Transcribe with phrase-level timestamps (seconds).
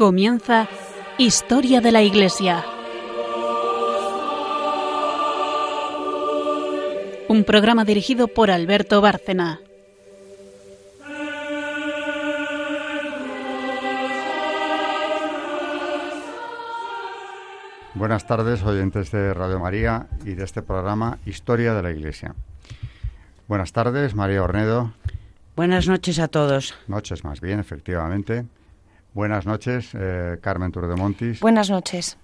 [0.00, 0.66] Comienza
[1.18, 2.64] Historia de la Iglesia.
[7.28, 9.60] Un programa dirigido por Alberto Bárcena.
[17.92, 22.34] Buenas tardes, oyentes de Radio María y de este programa Historia de la Iglesia.
[23.48, 24.94] Buenas tardes, María Ornedo.
[25.56, 26.74] Buenas noches a todos.
[26.88, 28.46] Noches más bien, efectivamente.
[29.12, 31.40] Buenas noches, eh, Carmen Turdemontis.
[31.40, 32.16] Buenas noches.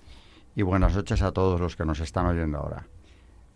[0.55, 2.87] Y buenas noches a todos los que nos están oyendo ahora.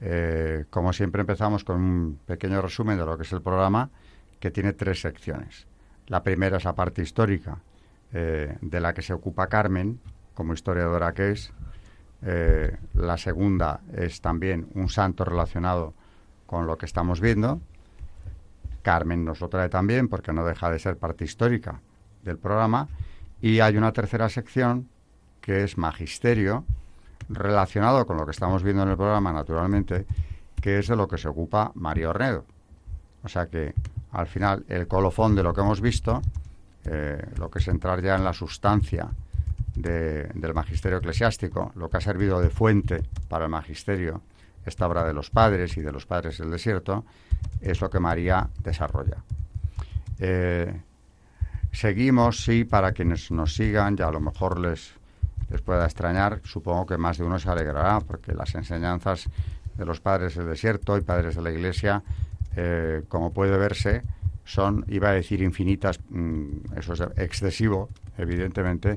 [0.01, 3.89] Eh, como siempre empezamos con un pequeño resumen de lo que es el programa,
[4.41, 5.69] que tiene tres secciones.
[6.09, 7.59] La primera es la parte histórica,
[8.13, 10.01] eh, de la que se ocupa Carmen,
[10.35, 11.53] como historiadora que es.
[12.93, 15.95] la segunda es también un santo relacionado
[16.47, 17.61] con lo que estamos viendo.
[18.83, 21.81] Carmen nos lo trae también porque no deja de ser parte histórica
[22.23, 22.89] del programa.
[23.41, 24.89] Y hay una tercera sección
[25.41, 26.65] que es magisterio,
[27.29, 30.07] relacionado con lo que estamos viendo en el programa, naturalmente,
[30.61, 32.45] que es de lo que se ocupa María Ornedo.
[33.23, 33.75] O sea que,
[34.13, 36.21] al final, el colofón de lo que hemos visto,
[36.85, 39.09] eh, lo que es entrar ya en la sustancia
[39.75, 44.21] del magisterio eclesiástico, lo que ha servido de fuente para el magisterio,
[44.67, 47.05] esta obra de los padres y de los padres del desierto,
[47.61, 49.17] es lo que María desarrolla.
[50.19, 50.83] Eh,
[51.73, 54.93] Seguimos, sí, para quienes nos sigan, ya a lo mejor les,
[55.51, 59.29] les pueda extrañar, supongo que más de uno se alegrará, porque las enseñanzas
[59.77, 62.03] de los padres del desierto y padres de la iglesia,
[62.57, 64.03] eh, como puede verse,
[64.45, 68.97] son, iba a decir infinitas, mm, eso es excesivo, evidentemente,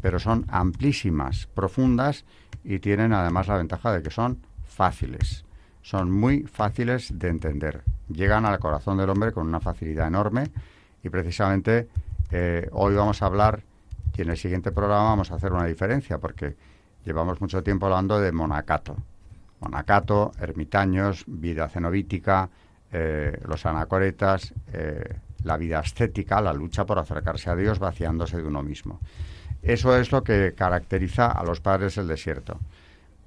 [0.00, 2.24] pero son amplísimas, profundas
[2.64, 5.44] y tienen además la ventaja de que son fáciles.
[5.82, 7.82] Son muy fáciles de entender.
[8.08, 10.50] Llegan al corazón del hombre con una facilidad enorme
[11.02, 11.88] y precisamente
[12.36, 13.62] eh, hoy vamos a hablar
[14.16, 16.56] y en el siguiente programa vamos a hacer una diferencia porque
[17.04, 18.96] llevamos mucho tiempo hablando de monacato.
[19.60, 22.50] Monacato, ermitaños, vida cenobítica,
[22.90, 28.48] eh, los anacoretas, eh, la vida ascética, la lucha por acercarse a Dios vaciándose de
[28.48, 28.98] uno mismo.
[29.62, 32.58] Eso es lo que caracteriza a los padres del desierto.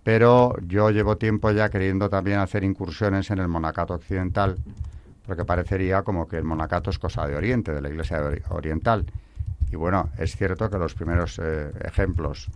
[0.03, 4.57] Pero yo llevo tiempo ya queriendo también hacer incursiones en el monacato occidental
[5.27, 9.05] porque parecería como que el monacato es cosa de Oriente, de la Iglesia Oriental.
[9.69, 12.49] Y bueno, es cierto que los primeros eh, ejemplos,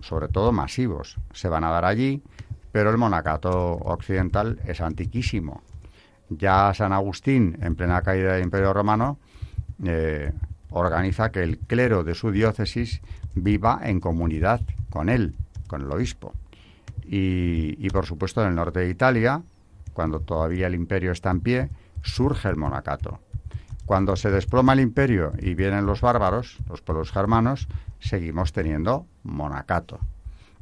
[0.00, 2.22] sobre todo masivos, se van a dar allí,
[2.72, 5.62] pero el monacato occidental es antiquísimo.
[6.30, 9.18] Ya San Agustín, en plena caída del Imperio Romano,
[9.84, 10.32] eh,
[10.70, 13.02] organiza que el clero de su diócesis
[13.34, 15.36] viva en comunidad con él,
[15.66, 16.32] con el obispo.
[17.04, 19.42] Y, y por supuesto en el norte de Italia,
[19.92, 21.70] cuando todavía el imperio está en pie,
[22.04, 23.20] surge el monacato.
[23.86, 29.98] Cuando se desploma el imperio y vienen los bárbaros, los pueblos germanos, seguimos teniendo monacato.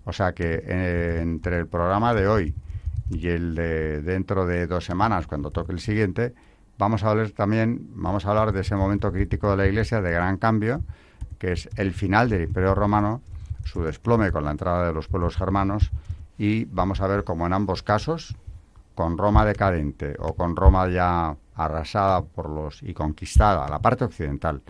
[0.05, 2.55] O sea que eh, entre el programa de hoy
[3.11, 6.35] y el de dentro de dos semanas, cuando toque el siguiente,
[6.79, 10.11] vamos a hablar también, vamos a hablar de ese momento crítico de la Iglesia de
[10.11, 10.83] gran cambio,
[11.39, 13.23] que es el final del Imperio Romano,
[13.65, 15.93] su desplome con la entrada de los pueblos germanos,
[16.39, 18.35] y vamos a ver cómo en ambos casos,
[18.95, 24.63] con Roma decadente o con Roma ya arrasada por los y conquistada, la parte occidental,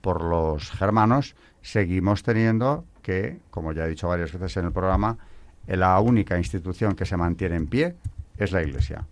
[0.00, 5.18] por los germanos, seguimos teniendo que, como ya he dicho varias veces en el programa,
[5.66, 7.96] la única institución que se mantiene en pie
[8.36, 9.06] es la Iglesia.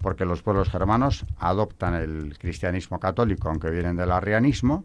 [0.00, 4.84] Porque los pueblos germanos adoptan el cristianismo católico, aunque vienen del arrianismo,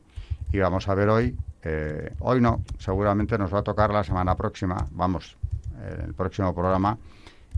[0.51, 4.35] y vamos a ver hoy, eh, hoy no, seguramente nos va a tocar la semana
[4.35, 5.37] próxima, vamos,
[5.79, 6.97] en el próximo programa,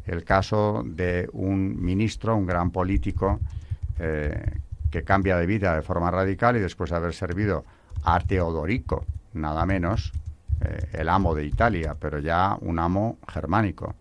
[0.05, 3.39] el caso de un ministro, un gran político,
[3.99, 7.63] eh, que cambia de vida de forma radical y después de haber servido
[8.03, 10.11] a Teodorico, nada menos,
[10.59, 13.95] eh, el amo de Italia, pero ya un amo germánico.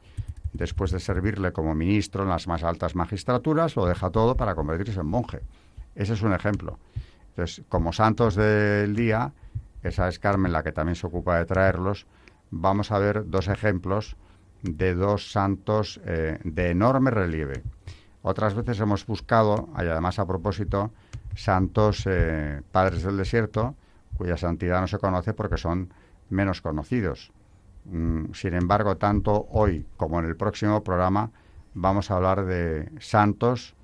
[0.53, 5.01] Después de servirle como ministro en las más altas magistraturas, lo deja todo para convertirse
[5.01, 5.41] en monje.
[5.95, 6.79] Ese es un ejemplo.
[7.31, 9.33] Entonces, como santos del día,
[9.83, 12.07] esa es Carmen la que también se ocupa de traerlos,
[12.51, 14.17] vamos a ver dos ejemplos
[14.63, 17.63] de dos santos eh, de enorme relieve.
[18.23, 20.91] Otras veces hemos buscado, y además a propósito,
[21.35, 23.75] santos eh, padres del desierto,
[24.17, 25.93] cuya santidad no se conoce porque son
[26.29, 27.33] menos conocidos.
[27.87, 31.31] Mm, sin embargo, tanto hoy como en el próximo programa
[31.73, 33.75] vamos a hablar de santos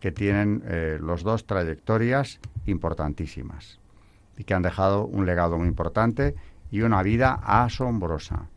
[0.00, 3.78] que tienen eh, los dos trayectorias importantísimas
[4.38, 6.34] y que han dejado un legado muy importante
[6.70, 8.48] y una vida asombrosa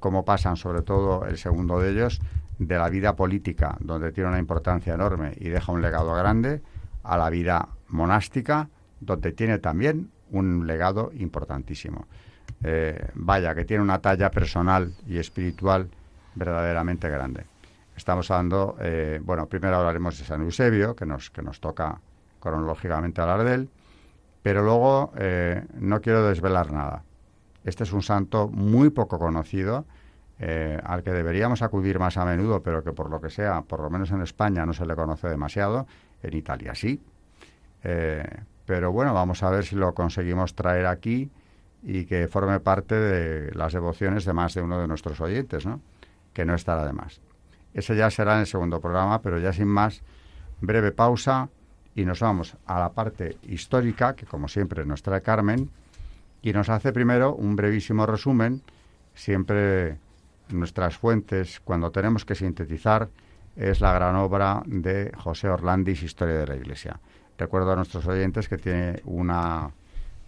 [0.00, 2.20] cómo pasan, sobre todo el segundo de ellos,
[2.58, 6.60] de la vida política, donde tiene una importancia enorme y deja un legado grande,
[7.04, 8.68] a la vida monástica,
[9.00, 12.06] donde tiene también un legado importantísimo.
[12.64, 15.88] eh, vaya, que tiene una talla personal y espiritual
[16.34, 17.44] verdaderamente grande.
[17.96, 22.00] Estamos hablando, eh, bueno, primero hablaremos de San Eusebio, que nos, que nos toca
[22.40, 23.70] cronológicamente hablar de él,
[24.42, 27.02] pero luego eh, no quiero desvelar nada.
[27.68, 29.84] Este es un santo muy poco conocido,
[30.84, 33.90] al que deberíamos acudir más a menudo, pero que por lo que sea, por lo
[33.90, 35.86] menos en España no se le conoce demasiado,
[36.22, 36.98] en Italia sí.
[38.64, 41.30] pero bueno, vamos a ver si lo conseguimos traer aquí
[41.82, 45.80] y que forme parte de las devociones de más de uno de nuestros oyentes, ¿no?
[46.32, 47.20] que no estará de más.
[47.74, 50.02] Ese ya será en el segundo programa, pero ya sin más,
[50.62, 51.50] breve pausa
[51.94, 55.70] y nos vamos a la parte histórica, que como siempre nos trae Carmen,
[56.42, 58.62] y nos hace primero un brevísimo resumen,
[59.14, 59.98] siempre
[60.50, 63.08] nuestras fuentes, cuando tenemos que sintetizar,
[63.56, 67.00] es la gran obra de José Orlandis, Historia de la Iglesia.
[67.36, 69.70] Recuerdo a nuestros oyentes que tiene una,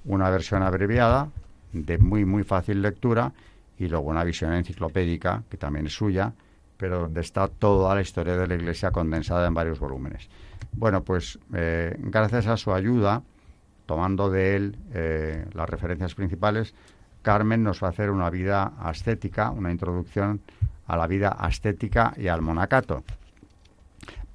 [0.05, 1.29] una versión abreviada,
[1.73, 3.33] de muy, muy fácil lectura,
[3.79, 6.33] y luego una visión enciclopédica, que también es suya,
[6.77, 10.29] pero donde está toda la historia de la Iglesia condensada en varios volúmenes.
[10.73, 13.23] Bueno, pues eh, gracias a su ayuda,
[13.91, 16.77] tomando de él eh, las referencias principales,
[17.23, 20.43] Carmen nos va a hacer una vida ascética, una introducción
[20.87, 23.03] a la vida ascética y al monacato,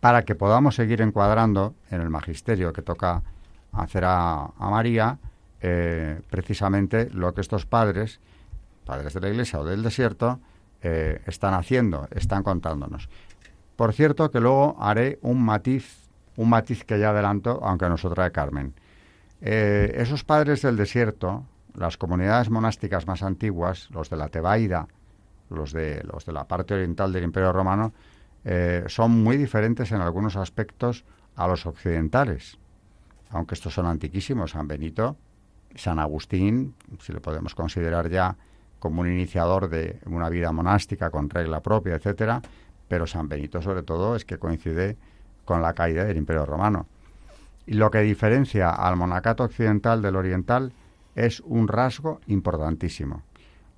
[0.02, 3.24] para que podamos seguir encuadrando en el magisterio que toca
[3.72, 5.19] hacer a, María
[5.62, 8.19] eh, precisamente lo que estos padres,
[8.84, 10.42] padres de la Iglesia o del desierto,
[10.81, 13.07] eh, están haciendo, están contándonos.
[13.78, 18.34] Por cierto, que luego haré un matiz, un matiz que ya adelanto, aunque nos trae
[18.34, 18.74] Carmen.
[19.47, 21.45] Eh, esos padres del desierto,
[21.75, 24.88] las comunidades monásticas más antiguas, los de la Tebaida,
[25.51, 27.94] los de, los de la parte oriental del Imperio Romano,
[28.44, 31.06] eh, son muy diferentes en algunos aspectos
[31.36, 32.57] a los occidentales.
[33.30, 35.15] Aunque estos son antiquísimos, San Benito,
[35.75, 38.36] San Agustín, si lo podemos considerar ya
[38.80, 42.42] como un iniciador de una vida monástica con regla propia, etcétera,
[42.88, 44.97] pero San Benito sobre todo es que coincide
[45.44, 46.88] con la caída del Imperio Romano.
[47.68, 50.72] Lo que diferencia al monacato occidental del oriental
[51.16, 53.24] es un rasgo importantísimo.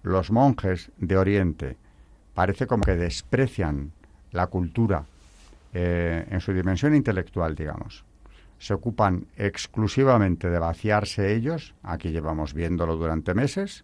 [0.03, 1.77] Los monjes de Oriente
[2.33, 3.91] parece como que desprecian
[4.31, 5.05] la cultura
[5.73, 8.03] eh, en su dimensión intelectual, digamos.
[8.59, 13.83] Se ocupan exclusivamente de vaciarse ellos, aquí llevamos viéndolo durante meses,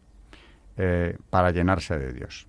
[0.78, 2.48] eh, para llenarse de Dios.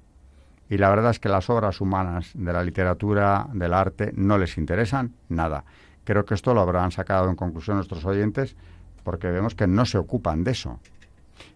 [0.71, 4.57] Y la verdad es que las obras humanas de la literatura, del arte, no les
[4.57, 5.65] interesan nada.
[6.05, 8.57] Creo que esto lo habrán sacado en conclusión nuestros oyentes
[9.03, 10.81] porque vemos que no se ocupan de eso.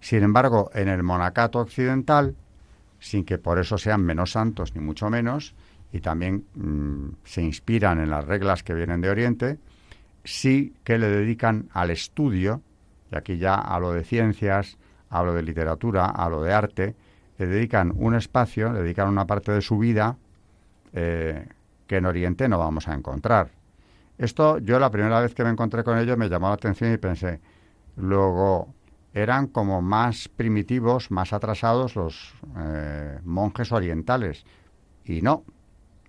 [0.01, 2.35] Sin embargo, en el monacato occidental,
[3.01, 5.55] sin que por eso sean menos santos ni mucho menos,
[5.93, 9.59] y también mm, se inspiran en las reglas que vienen de Oriente,
[10.25, 12.61] sí que le dedican al estudio,
[13.11, 14.77] y aquí ya hablo de ciencias,
[15.09, 16.95] hablo de literatura, hablo de arte,
[17.39, 20.17] le dedican un espacio, le dedican una parte de su vida
[20.93, 21.47] eh,
[21.87, 23.58] que en Oriente no vamos a encontrar.
[24.19, 26.99] Esto yo la primera vez que me encontré con ello me llamó la atención y
[26.99, 27.41] pensé,
[27.97, 28.75] luego
[29.15, 34.45] eran como más primitivos, más atrasados los eh, monjes orientales.
[35.05, 35.45] Y no,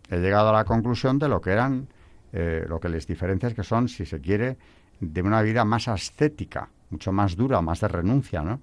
[0.10, 1.88] he llegado a la conclusión de lo que eran,
[2.34, 4.58] eh, lo que les diferencia es que son, si se quiere,
[5.00, 8.60] de una vida más ascética, mucho más dura, más de renuncia, ¿no?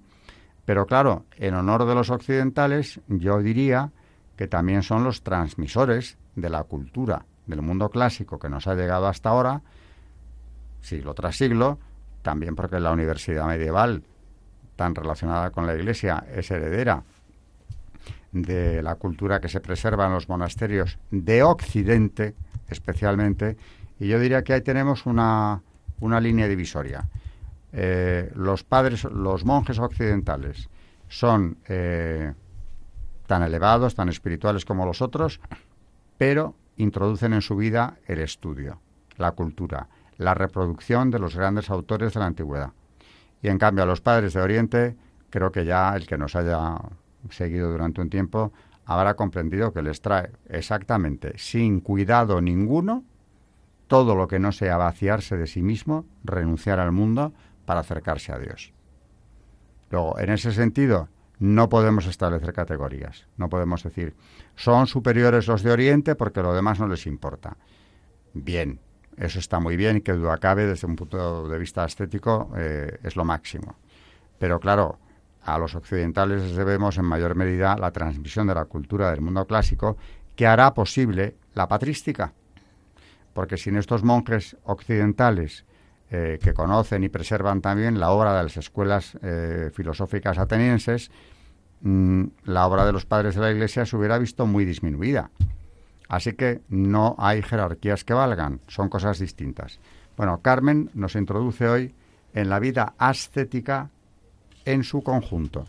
[0.65, 3.91] Pero claro, en honor de los occidentales, yo diría
[4.35, 9.07] que también son los transmisores de la cultura del mundo clásico que nos ha llegado
[9.07, 9.61] hasta ahora,
[10.81, 11.79] siglo tras siglo,
[12.21, 14.03] también porque la universidad medieval,
[14.75, 17.03] tan relacionada con la Iglesia, es heredera
[18.31, 22.35] de la cultura que se preserva en los monasterios de Occidente,
[22.67, 23.57] especialmente,
[23.99, 25.61] y yo diría que ahí tenemos una,
[26.01, 27.07] una línea divisoria.
[27.73, 30.69] Eh, los padres, los monjes occidentales
[31.07, 32.33] son eh,
[33.25, 35.39] tan elevados, tan espirituales como los otros,
[36.17, 38.79] pero introducen en su vida el estudio,
[39.17, 42.71] la cultura, la reproducción de los grandes autores de la antigüedad.
[43.41, 44.95] Y en cambio a los padres de Oriente,
[45.29, 46.77] creo que ya el que nos haya
[47.29, 48.51] seguido durante un tiempo
[48.85, 53.03] habrá comprendido que les trae exactamente, sin cuidado ninguno,
[53.87, 57.33] todo lo que no sea vaciarse de sí mismo, renunciar al mundo,
[57.65, 58.73] para acercarse a Dios.
[59.89, 63.27] Luego, en ese sentido, no podemos establecer categorías.
[63.37, 64.15] No podemos decir,
[64.55, 67.57] son superiores los de Oriente porque lo demás no les importa.
[68.33, 68.79] Bien,
[69.17, 73.15] eso está muy bien que duda cabe desde un punto de vista estético eh, es
[73.15, 73.75] lo máximo.
[74.39, 74.99] Pero claro,
[75.43, 79.45] a los occidentales les debemos en mayor medida la transmisión de la cultura del mundo
[79.45, 79.97] clásico
[80.35, 82.33] que hará posible la patrística.
[83.33, 85.65] Porque sin estos monjes occidentales
[86.09, 91.11] eh, que conocen y preservan también la obra de las escuelas eh, filosóficas atenienses,
[91.81, 95.31] mm, la obra de los padres de la Iglesia se hubiera visto muy disminuida.
[96.07, 99.79] Así que no hay jerarquías que valgan, son cosas distintas.
[100.15, 101.93] Bueno, Carmen nos introduce hoy
[102.33, 103.89] en la vida ascética
[104.63, 105.65] en su conjunto,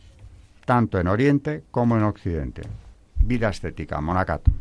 [0.64, 2.62] tanto en Oriente como en Occidente.
[3.20, 4.52] Vida ascética, monacato.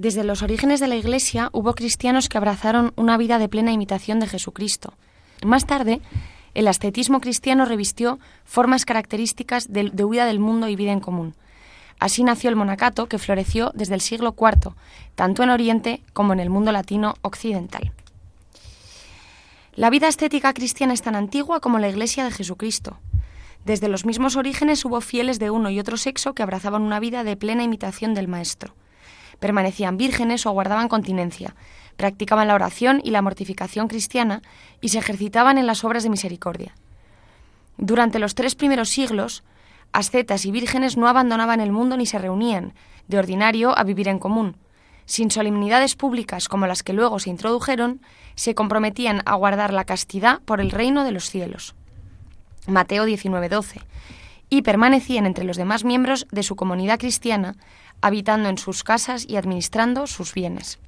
[0.00, 4.18] Desde los orígenes de la Iglesia hubo cristianos que abrazaron una vida de plena imitación
[4.18, 4.94] de Jesucristo.
[5.44, 6.00] Más tarde,
[6.54, 11.34] el ascetismo cristiano revistió formas características de, huida del mundo y vida en común.
[11.98, 14.72] Así nació el monacato, que floreció desde el siglo IV,
[15.16, 17.92] tanto en Oriente como en el mundo latino occidental.
[19.74, 22.96] La vida estética cristiana es tan antigua como la Iglesia de Jesucristo.
[23.66, 27.22] Desde los mismos orígenes hubo fieles de uno y otro sexo que abrazaban una vida
[27.22, 28.74] de plena imitación del Maestro
[29.40, 31.56] permanecían vírgenes o guardaban continencia,
[31.96, 34.42] practicaban la oración y la mortificación cristiana
[34.80, 36.74] y se ejercitaban en las obras de misericordia.
[37.76, 39.42] Durante los tres primeros siglos,
[39.92, 42.74] ascetas y vírgenes no abandonaban el mundo ni se reunían,
[43.08, 44.56] de ordinario, a vivir en común.
[45.06, 48.00] Sin solemnidades públicas como las que luego se introdujeron,
[48.36, 51.74] se comprometían a guardar la castidad por el reino de los cielos.
[52.66, 53.80] Mateo 19:12.
[54.48, 57.56] Y permanecían entre los demás miembros de su comunidad cristiana,
[58.00, 60.78] habitando en sus casas y administrando sus bienes.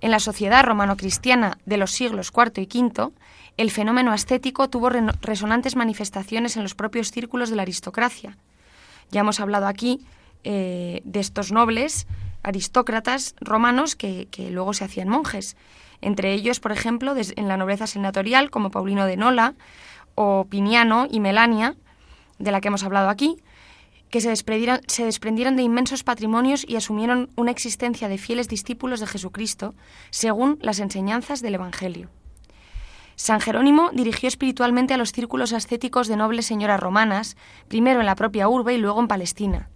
[0.00, 3.12] En la sociedad romano-cristiana de los siglos IV y V,
[3.56, 8.36] el fenómeno ascético tuvo resonantes manifestaciones en los propios círculos de la aristocracia.
[9.10, 10.00] Ya hemos hablado aquí
[10.42, 12.06] eh, de estos nobles
[12.42, 15.56] aristócratas romanos que, luego se hacían monjes.
[16.00, 19.54] Entre ellos, por ejemplo, en la nobleza senatorial, como Paulino de Nola
[20.16, 21.76] o Piniano y Melania,
[22.38, 23.36] de la que hemos hablado aquí,
[24.12, 29.74] que se desprendieron, de inmensos patrimonios y asumieron una existencia de fieles discípulos de Jesucristo,
[30.10, 32.10] según las enseñanzas del Evangelio.
[33.16, 37.38] San Jerónimo dirigió espiritualmente a los círculos ascéticos de nobles señoras romanas,
[37.68, 39.70] primero en la propia urbe y luego en Palestina.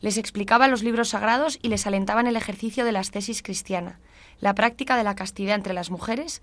[0.00, 3.98] Les explicaba los libros sagrados y les alentaba en el ejercicio de la ascesis cristiana,
[4.40, 6.42] la práctica de la castidad entre las mujeres,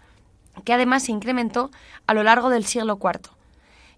[0.65, 1.69] que además se incrementó
[2.07, 3.36] a lo largo del siglo IV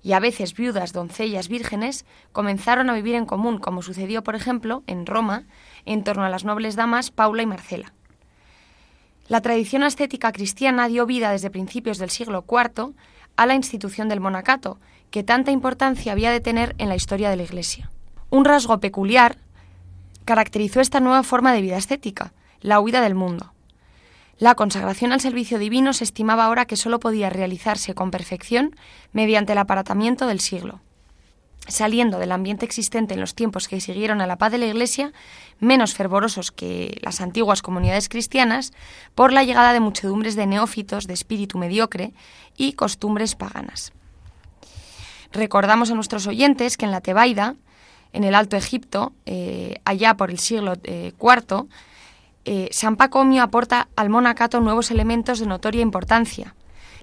[0.02, 4.84] y a veces viudas, doncellas, vírgenes, comenzaron a vivir en común, como sucedió, por ejemplo,
[4.88, 5.46] en Roma,
[5.86, 7.94] en torno a las nobles damas Paula y Marcela.
[9.28, 12.94] La tradición ascética cristiana dio vida desde principios del siglo IV
[13.36, 14.80] a la institución del monacato,
[15.12, 17.92] que tanta importancia había de tener en la historia de la Iglesia.
[18.30, 19.38] Un rasgo peculiar
[20.26, 23.54] caracterizó esta nueva forma de vida ascética, la huida del mundo.
[24.40, 28.74] La consagración al servicio divino se estimaba ahora que sólo podía realizarse con perfección
[29.12, 30.80] mediante el aparatamiento del siglo.
[31.68, 35.12] Saliendo del ambiente existente en los tiempos que siguieron a la paz de la Iglesia,
[35.60, 38.72] menos fervorosos que las antiguas comunidades cristianas,
[39.14, 42.14] por la llegada de muchedumbres de neófitos de espíritu mediocre
[42.56, 43.92] y costumbres paganas.
[45.34, 47.56] Recordamos a nuestros oyentes que en la Tebaida,
[48.14, 51.68] en el Alto Egipto, eh, allá por el siglo IV,
[52.50, 56.56] eh, eh, San Pacomio aporta al monacato nuevos elementos de notoria importancia,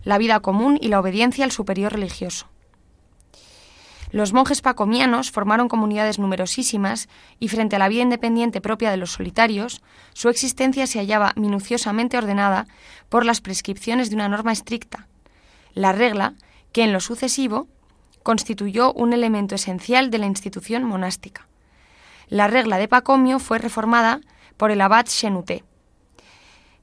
[0.02, 2.48] la vida común y la obediencia al superior religioso.
[4.10, 9.12] Los monjes pacomianos formaron comunidades numerosísimas y frente a la vida independiente propia de los
[9.12, 9.82] solitarios,
[10.14, 12.66] su existencia se hallaba minuciosamente ordenada
[13.08, 15.06] por las prescripciones de una norma estricta,
[15.74, 16.34] la regla
[16.72, 17.68] que en lo sucesivo
[18.24, 21.46] constituyó un elemento esencial de la institución monástica.
[22.28, 24.20] La regla de Pacomio fue reformada
[24.56, 25.64] por el abad Shenuté.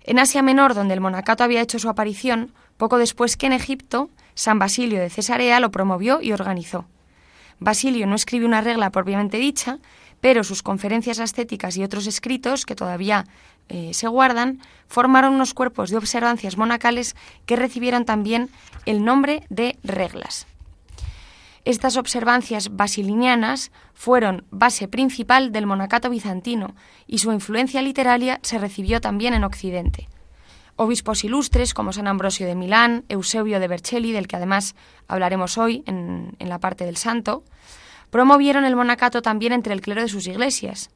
[0.03, 4.09] En Asia Menor, donde el monacato había hecho su aparición, poco después que en Egipto,
[4.35, 6.85] San Basilio de Cesarea lo promovió y organizó.
[7.59, 9.79] Basilio no escribió una regla propiamente dicha,
[10.19, 13.25] pero sus conferencias ascéticas y otros escritos, que todavía
[13.69, 17.15] eh, se guardan, formaron unos cuerpos de observancias monacales
[17.45, 18.49] que recibieron también
[18.85, 20.47] el nombre de reglas.
[21.65, 26.75] Estas observancias basilinianas fueron base principal del monacato bizantino
[27.08, 30.10] y su influencia literaria se recibió también en Occidente.
[30.75, 34.75] Obispos ilustres como San Ambrosio de Milán, Eusebio de Vercelli, del que además
[35.08, 37.46] hablaremos hoy en, en la parte del santo,
[38.10, 40.89] promovieron el monacato también entre el clero de sus iglesias.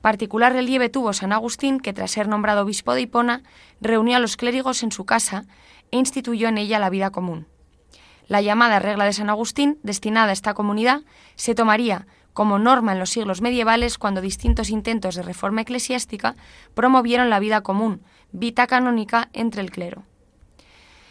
[0.00, 3.42] Particular relieve tuvo San Agustín, que tras ser nombrado obispo de Hipona,
[3.80, 5.44] reunió a los clérigos en su casa
[5.92, 7.46] e instituyó en ella la vida común.
[8.28, 11.00] La llamada regla de San Agustín, destinada a esta comunidad,
[11.34, 16.36] se tomaría como norma en los siglos medievales cuando distintos intentos de reforma eclesiástica
[16.74, 20.04] promovieron la vida común, vita canónica entre el clero.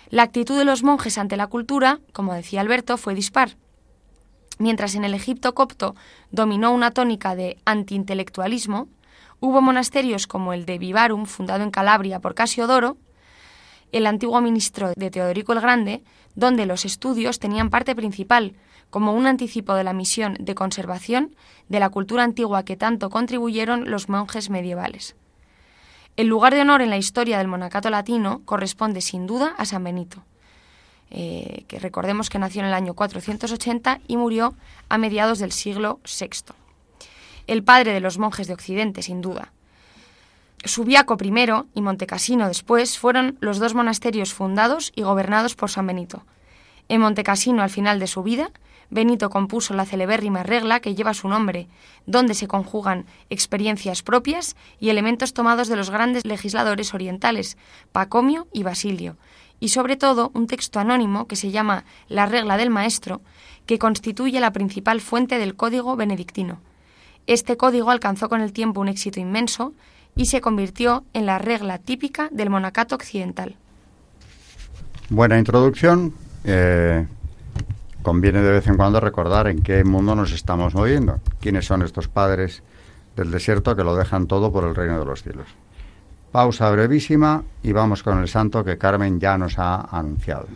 [0.09, 3.57] La actitud de los monjes ante la cultura, como decía Alberto, fue dispar.
[4.59, 5.95] Mientras en el Egipto copto
[6.31, 8.87] dominó una tónica de antiintelectualismo,
[9.39, 12.95] hubo monasterios como el de Vivarum, fundado en Calabria por Casiodoro,
[13.91, 16.03] el antiguo ministro de Teodorico el Grande,
[16.35, 18.53] donde los estudios tenían parte principal,
[18.89, 21.35] como un anticipo de la misión de conservación
[21.67, 25.15] de la cultura antigua que tanto contribuyeron los monjes medievales.
[26.15, 29.83] El lugar de honor en la historia del monacato latino corresponde sin duda a San
[29.83, 30.23] Benito,
[31.11, 34.55] eh, que recordemos que nació en el año 480 y murió
[34.89, 36.53] a mediados del siglo VI.
[37.45, 39.53] El padre de los monjes de Occidente, sin duda.
[40.67, 46.23] Subiaco primero y Montecassino después fueron los dos monasterios fundados y gobernados por San Benito.
[46.89, 48.51] En Montecassino, al final de su vida,
[48.89, 51.67] Benito compuso la celebérrima regla que lleva su nombre,
[52.05, 57.57] donde se conjugan experiencias propias y elementos tomados de los grandes legisladores orientales,
[57.91, 59.17] Pacomio y Basilio,
[59.59, 63.21] y sobre todo un texto anónimo que se llama La regla del maestro,
[63.65, 66.61] que constituye la principal fuente del código benedictino.
[67.25, 69.73] Este código alcanzó con el tiempo un éxito inmenso
[70.17, 73.55] y se convirtió en la regla típica del monacato occidental.
[75.09, 76.13] Buena introducción.
[76.43, 77.07] Eh,
[78.01, 82.07] conviene de vez en cuando recordar en qué mundo nos estamos moviendo, quiénes son estos
[82.07, 82.63] padres
[83.15, 85.47] del desierto que lo dejan todo por el reino de los cielos.
[86.31, 90.47] Pausa brevísima y vamos con el santo que Carmen ya nos ha anunciado.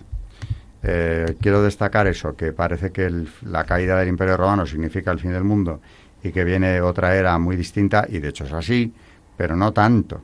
[0.84, 5.32] Eh, quiero destacar eso, que parece que la caída del Imperio Romano significa el fin
[5.32, 5.80] del mundo
[6.24, 8.94] y que viene otra era muy distinta, y de hecho es así,
[9.38, 10.22] pero no tanto,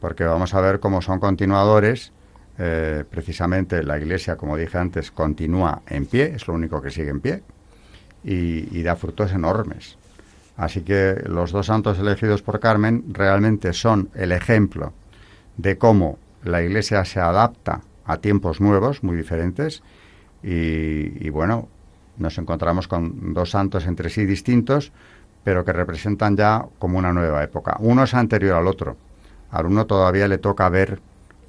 [0.00, 2.12] porque vamos a ver cómo son continuadores
[2.58, 7.10] eh, precisamente la Iglesia, como dije antes, continúa en pie, es lo único que sigue
[7.10, 7.42] en pie,
[8.24, 9.98] y, da frutos enormes.
[10.56, 14.92] Así que los dos santos elegidos por Carmen realmente son el ejemplo
[15.58, 19.82] de cómo la Iglesia se adapta a tiempos nuevos, muy diferentes,
[20.42, 21.68] y, y, bueno,
[22.16, 24.92] nos encontramos con dos santos entre sí distintos,
[25.46, 27.76] pero que representan ya como una nueva época.
[27.78, 28.96] Uno es anterior al otro.
[29.52, 30.98] Al uno todavía le toca ver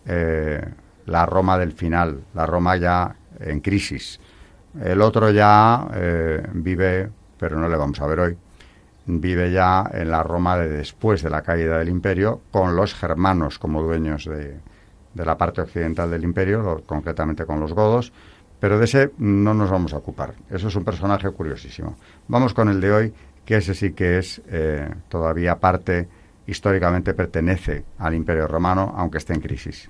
[0.06, 0.64] eh,
[1.08, 4.20] la Roma del final, la Roma ya en crisis.
[4.80, 8.38] El otro ya eh, vive, pero no le vamos a ver hoy,
[9.08, 13.58] vive ya en la Roma de después de la caída del imperio, con los germanos
[13.58, 14.60] como dueños de,
[15.16, 18.14] de la parte occidental del imperio, concretamente con los godos,
[18.60, 20.36] pero de ese no nos vamos a ocupar.
[20.52, 21.96] Eso es un personaje curiosísimo.
[22.28, 23.14] Vamos con el de hoy,
[23.48, 26.10] que ese sí que es eh, todavía parte,
[26.48, 29.90] históricamente pertenece al imperio romano, aunque esté en crisis.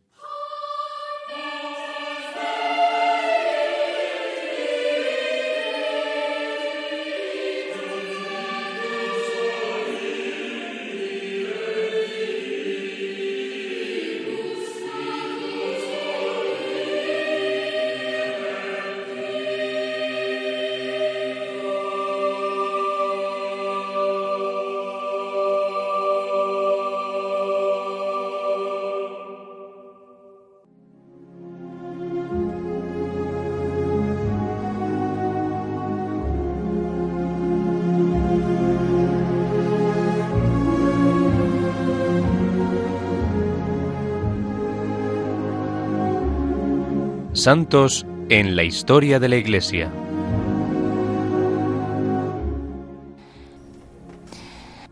[47.41, 49.91] Santos en la historia de la Iglesia.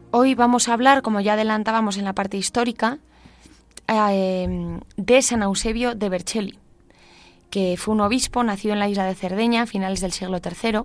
[0.09, 2.97] Hoy vamos a hablar, como ya adelantábamos en la parte histórica,
[3.88, 6.57] eh, de San Eusebio de Vercelli,
[7.51, 10.79] que fue un obispo, nació en la isla de Cerdeña a finales del siglo III,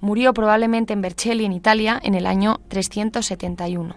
[0.00, 3.94] murió probablemente en Vercelli, en Italia, en el año 371.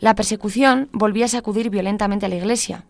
[0.00, 2.86] La persecución volvía a sacudir violentamente a la Iglesia,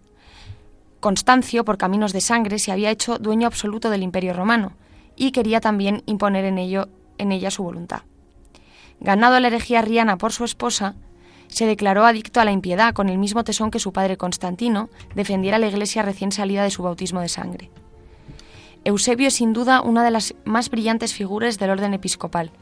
[1.03, 4.75] Constancio, por caminos de sangre, se había hecho dueño absoluto del Imperio romano
[5.17, 6.88] y quería también imponer en, ello,
[7.19, 8.03] en ella su voluntad.
[9.01, 10.95] Ganado la herejía arriana por su esposa,
[11.49, 15.59] se declaró adicto a la impiedad con el mismo tesón que su padre Constantino defendiera
[15.59, 17.73] la iglesia recién salida de su bautismo de sangre.
[18.85, 22.53] Eusebio es sin duda una de las más brillantes figuras del orden episcopal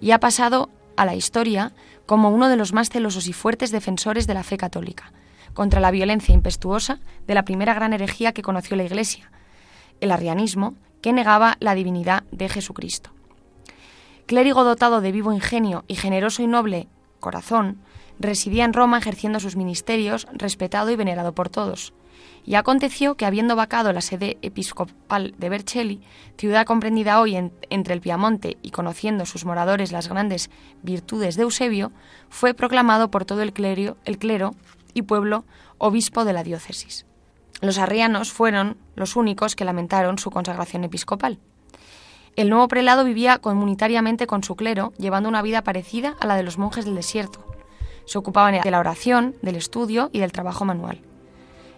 [0.00, 1.72] y ha pasado a la historia
[2.04, 5.12] como uno de los más celosos y fuertes defensores de la fe católica,
[5.56, 9.32] contra la violencia impetuosa de la primera gran herejía que conoció la Iglesia,
[10.02, 13.10] el arrianismo, que negaba la divinidad de Jesucristo.
[14.26, 16.88] Clérigo dotado de vivo ingenio y generoso y noble
[17.20, 17.78] corazón,
[18.18, 21.94] residía en Roma ejerciendo sus ministerios, respetado y venerado por todos.
[22.44, 26.02] Y aconteció que, habiendo vacado la sede episcopal de Vercelli,
[26.36, 30.50] ciudad comprendida hoy entre el Piamonte y conociendo sus moradores las grandes
[30.82, 31.92] virtudes de Eusebio,
[32.28, 34.54] fue proclamado por todo el clero, el clero
[34.96, 35.44] y pueblo
[35.78, 37.04] obispo de la diócesis.
[37.60, 41.38] Los arrianos fueron los únicos que lamentaron su consagración episcopal.
[42.34, 46.42] El nuevo prelado vivía comunitariamente con su clero, llevando una vida parecida a la de
[46.42, 47.44] los monjes del desierto.
[48.06, 51.00] Se ocupaban de la oración, del estudio y del trabajo manual.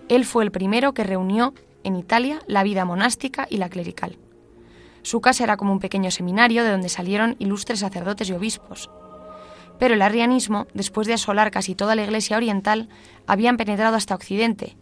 [0.08, 1.54] Él fue el primero que reunió
[1.84, 4.16] en Italia la vida monástica y la clerical.
[5.02, 8.90] Su casa era como un pequeño seminario de donde salieron ilustres sacerdotes y obispos.
[9.78, 12.88] Pero el arrianismo, después de asolar casi toda la Iglesia oriental,
[13.26, 14.76] habían penetrado hasta Occidente.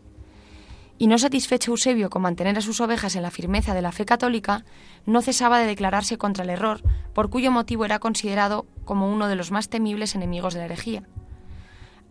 [0.98, 4.06] Y no satisfecho Eusebio con mantener a sus ovejas en la firmeza de la fe
[4.06, 4.64] católica,
[5.04, 6.80] no cesaba de declararse contra el error,
[7.12, 11.02] por cuyo motivo era considerado como uno de los más temibles enemigos de la herejía.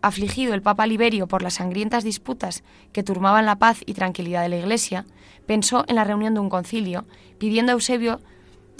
[0.02, 4.50] Afligido el Papa Liberio por las sangrientas disputas que turmaban la paz y tranquilidad de
[4.50, 5.04] la Iglesia,
[5.46, 7.06] pensó en la reunión de un concilio,
[7.38, 8.20] pidiendo a Eusebio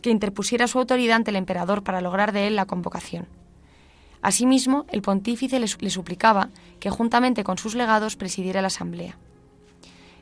[0.03, 3.27] que interpusiera su autoridad ante el emperador para lograr de él la convocación.
[4.27, 6.49] Asimismo, el pontífice le, suplicaba
[6.81, 9.17] que juntamente con sus legados presidiera la asamblea.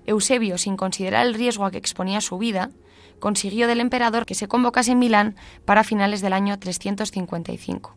[0.05, 2.69] Eusebio, sin considerar el riesgo a que exponía su vida,
[3.19, 7.97] consiguió del emperador que se convocase en Milán para finales del año 355.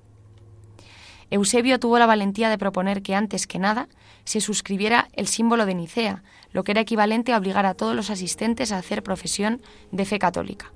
[1.30, 3.90] Eusebio tuvo la valentía de proponer que antes que nada
[4.24, 8.12] se suscribiera el símbolo de Nicea, lo que era equivalente a obligar a todos los
[8.12, 10.72] asistentes a hacer profesión de fe católica.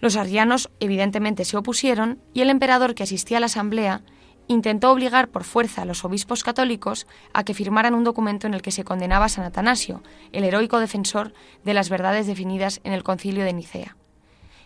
[0.00, 4.02] Los arrianos evidentemente se opusieron y el emperador que asistía a la asamblea
[4.48, 8.62] intentó obligar por fuerza a los obispos católicos a que firmaran un documento en el
[8.62, 11.32] que se condenaba a San Atanasio, el heroico defensor
[11.64, 13.96] de las verdades definidas en el concilio de Nicea.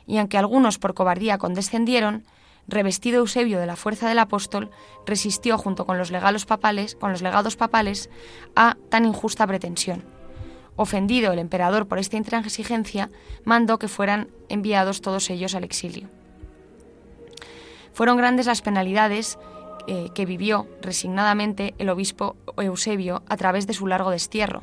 [0.07, 2.25] Y aunque algunos por cobardía condescendieron,
[2.67, 4.71] revestido Eusebio de la fuerza del apóstol,
[5.05, 8.09] resistió junto con los legados papales, con los legados papales
[8.57, 10.14] a tan injusta pretensión.
[10.77, 13.11] Ofendido el emperador por esta intransigencia,
[13.45, 16.09] mandó que fueran enviados todos ellos al exilio.
[17.93, 19.39] Fueron grandes las penalidades
[19.87, 24.63] eh, que vivió resignadamente el obispo Eusebio a través de su largo destierro.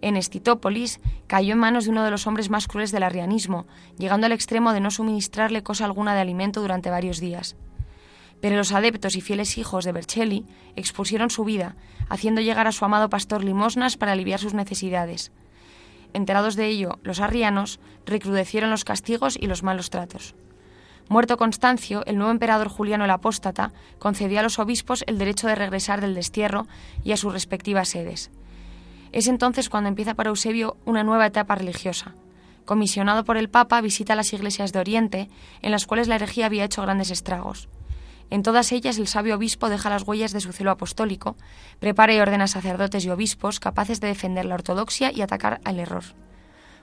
[0.00, 3.66] En Estitópolis cayó en manos de uno de los hombres más crueles del arrianismo,
[3.98, 7.56] llegando al extremo de no suministrarle cosa alguna de alimento durante varios días.
[8.42, 10.44] Pero los adeptos y fieles hijos de Bercelli
[10.76, 11.76] expusieron su vida,
[12.10, 15.32] haciendo llegar a su amado pastor limosnas para aliviar sus necesidades.
[16.12, 20.34] Enterados de ello, los arrianos recrudecieron los castigos y los malos tratos.
[21.08, 25.54] Muerto Constancio, el nuevo emperador Juliano el Apóstata concedió a los obispos el derecho de
[25.54, 26.66] regresar del destierro
[27.04, 28.30] y a sus respectivas sedes.
[29.12, 32.14] Es entonces cuando empieza para Eusebio una nueva etapa religiosa.
[32.64, 35.28] Comisionado por el Papa, visita las iglesias de Oriente,
[35.60, 37.68] en las cuales la herejía había hecho grandes estragos.
[38.32, 41.36] En todas ellas el sabio obispo deja las huellas de su celo apostólico,
[41.80, 46.02] prepara y ordena sacerdotes y obispos capaces de defender la ortodoxia y atacar al error.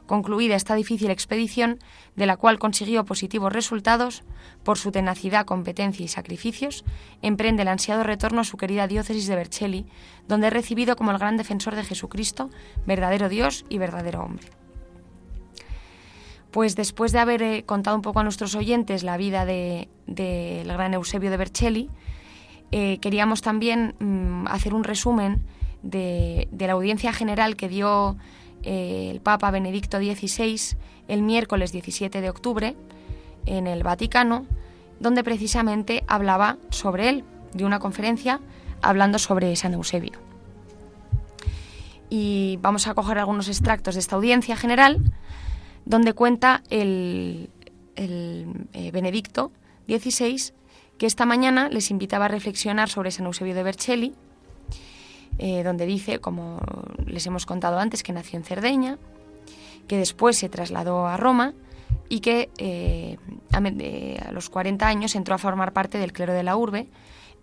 [0.05, 1.79] Concluida esta difícil expedición,
[2.15, 4.21] de la cual consiguió positivos resultados,
[4.63, 6.85] por su tenacidad, competencia y sacrificios,
[7.23, 9.85] emprende el ansiado retorno a su querida diócesis de Vercelli,
[10.27, 12.51] donde es recibido como el gran defensor de Jesucristo,
[12.85, 14.58] verdadero Dios y verdadero hombre.
[16.51, 20.63] Pues después de haber eh, contado un poco a nuestros oyentes la vida del de,
[20.65, 21.89] gran Eusebio de Vercelli,
[22.71, 25.43] eh, queríamos también mm, hacer un resumen
[25.83, 28.17] de, de, la audiencia general que dio
[28.63, 30.75] eh, el Papa Benedicto XVI
[31.07, 32.75] el miércoles 17 de octubre
[33.45, 34.45] en el Vaticano,
[34.99, 38.39] donde precisamente hablaba sobre él, de una conferencia
[38.81, 40.19] hablando sobre San Eusebio.
[42.09, 44.99] Y vamos a coger algunos extractos de esta audiencia general,
[45.89, 47.49] donde cuenta el,
[47.95, 49.51] eh, Benedicto
[49.87, 50.53] XVI
[50.99, 54.13] que esta mañana les invitaba a reflexionar sobre San Eusebio de Vercelli,
[55.39, 56.59] eh, donde dice, como
[57.05, 58.97] les hemos contado antes, que nació en Cerdeña,
[59.87, 61.53] que después se trasladó a Roma
[62.07, 63.17] y que eh,
[63.51, 66.87] a, los 40 años entró a formar parte del clero de la urbe,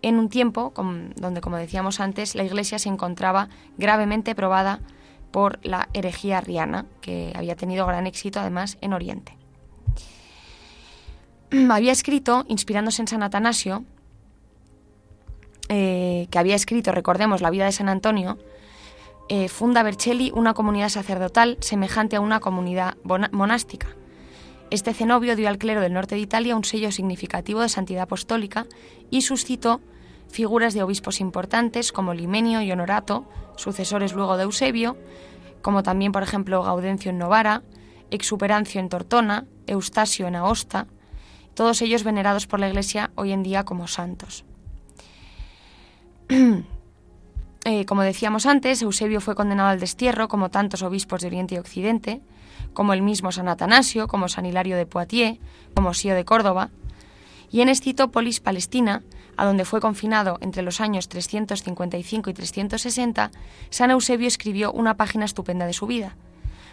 [0.01, 0.73] en un tiempo
[1.15, 4.79] donde, como decíamos antes, la Iglesia se encontraba gravemente probada
[5.31, 9.37] por la herejía arriana, que había tenido gran éxito además en Oriente.
[11.71, 13.83] había escrito, inspirándose en San Atanasio,
[15.69, 18.37] eh, que había escrito, recordemos, la vida de San Antonio,
[19.29, 23.87] eh, funda Bercelli una comunidad sacerdotal semejante a una comunidad monástica.
[24.69, 28.65] Este cenobio dio al clero del norte de Italia un sello significativo de santidad apostólica
[29.09, 29.81] y suscitó
[30.29, 34.97] figuras de obispos importantes como Limenio y Honorato, sucesores luego de Eusebio,
[35.61, 37.63] como también, por ejemplo, Gaudencio en Novara,
[38.11, 40.87] Exuperancio en Tortona, Eustasio en Aosta,
[41.53, 44.45] todos ellos venerados por la Iglesia hoy en día como santos.
[47.65, 51.57] Eh, como decíamos antes, Eusebio fue condenado al destierro, como tantos obispos de Oriente y
[51.57, 52.21] Occidente,
[52.71, 55.37] como el mismo San Atanasio, como San Hilario de Poitiers,
[55.73, 56.69] como Sio de Córdoba,
[57.51, 59.03] y en Escitópolis, Palestina,
[59.37, 63.31] a donde fue confinado entre los años 355 y 360,
[63.69, 66.15] San Eusebio escribió una página estupenda de su vida,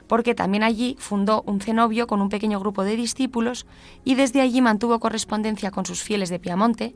[0.08, 3.66] porque también allí fundó un cenobio con un pequeño grupo de discípulos
[4.04, 6.94] y desde allí mantuvo correspondencia con sus fieles de Piamonte,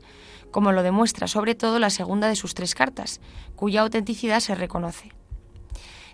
[0.51, 3.21] como lo demuestra sobre todo la segunda de sus tres cartas,
[3.55, 5.11] cuya autenticidad se reconoce.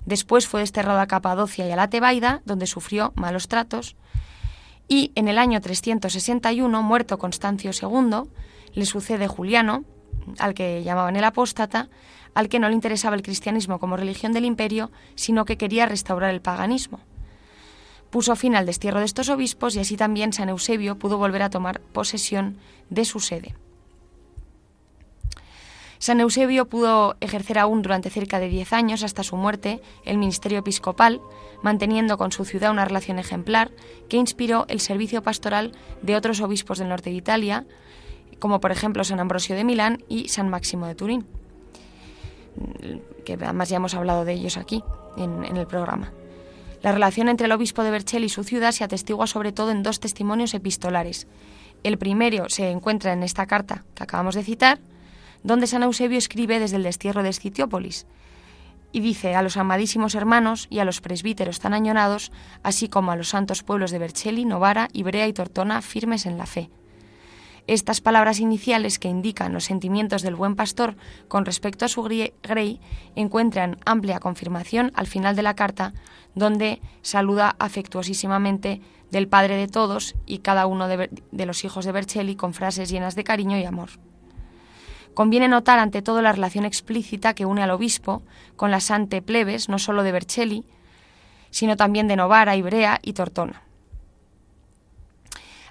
[0.06, 3.96] Después fue desterrado a Capadocia y a la Tebaida, donde sufrió malos tratos,
[4.88, 8.30] y en el año 361, muerto Constancio II,
[8.76, 9.84] le sucede Juliano,
[10.40, 11.90] al que llamaban el apóstata,
[12.34, 16.32] al que no le interesaba el cristianismo como religión del imperio, sino que quería restaurar
[16.32, 17.00] el paganismo.
[18.10, 21.50] Puso fin al destierro de estos obispos y así también San Eusebio pudo volver a
[21.50, 22.58] tomar posesión
[22.90, 23.56] de su sede.
[25.98, 30.60] San Eusebio pudo ejercer aún durante cerca de diez años, hasta su muerte, el ministerio
[30.60, 31.22] episcopal,
[31.64, 33.72] manteniendo con su ciudad una relación ejemplar
[34.10, 37.66] que inspiró el servicio pastoral de otros obispos del norte de Italia,
[38.40, 41.26] como por ejemplo San Ambrosio de Milán y San Máximo de Turín,
[43.26, 44.84] que además ya hemos hablado de ellos aquí
[45.18, 46.12] en, el programa.
[46.82, 49.84] La relación entre el obispo de Vercelli y su ciudad se atestigua sobre todo en
[49.84, 51.28] dos testimonios epistolares.
[51.84, 54.80] El primero se encuentra en esta carta que acabamos de citar,
[55.44, 58.06] donde San Eusebio escribe desde el destierro de Escitiópolis,
[58.92, 62.32] y dice a los amadísimos hermanos y a los presbíteros tan añonados,
[62.64, 66.46] así como a los santos pueblos de Vercelli, Novara, Ibrea y Tortona, firmes en la
[66.46, 66.70] fe.
[67.68, 70.96] Estas palabras iniciales que indican los sentimientos del buen pastor
[71.28, 72.80] con respecto a su grey
[73.16, 75.94] encuentran amplia confirmación al final de la carta,
[76.36, 82.36] donde saluda afectuosísimamente del Padre de todos y cada uno de, los hijos de Vercelli
[82.36, 83.90] con frases llenas de cariño y amor.
[85.16, 88.22] Conviene notar ante todo la relación explícita que une al obispo
[88.58, 90.66] con las ante plebes, no solo de Vercelli,
[91.50, 93.64] sino también de Novara, Ibrea y Tortona.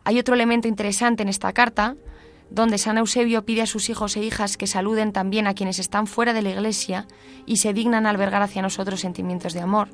[0.05, 1.97] Hay otro elemento interesante en esta carta,
[2.51, 6.07] donde San Eusebio pide a sus hijos e hijas que saluden también a quienes están
[6.07, 7.07] fuera de la Iglesia
[7.47, 9.89] y se dignan albergar hacia nosotros sentimientos de amor.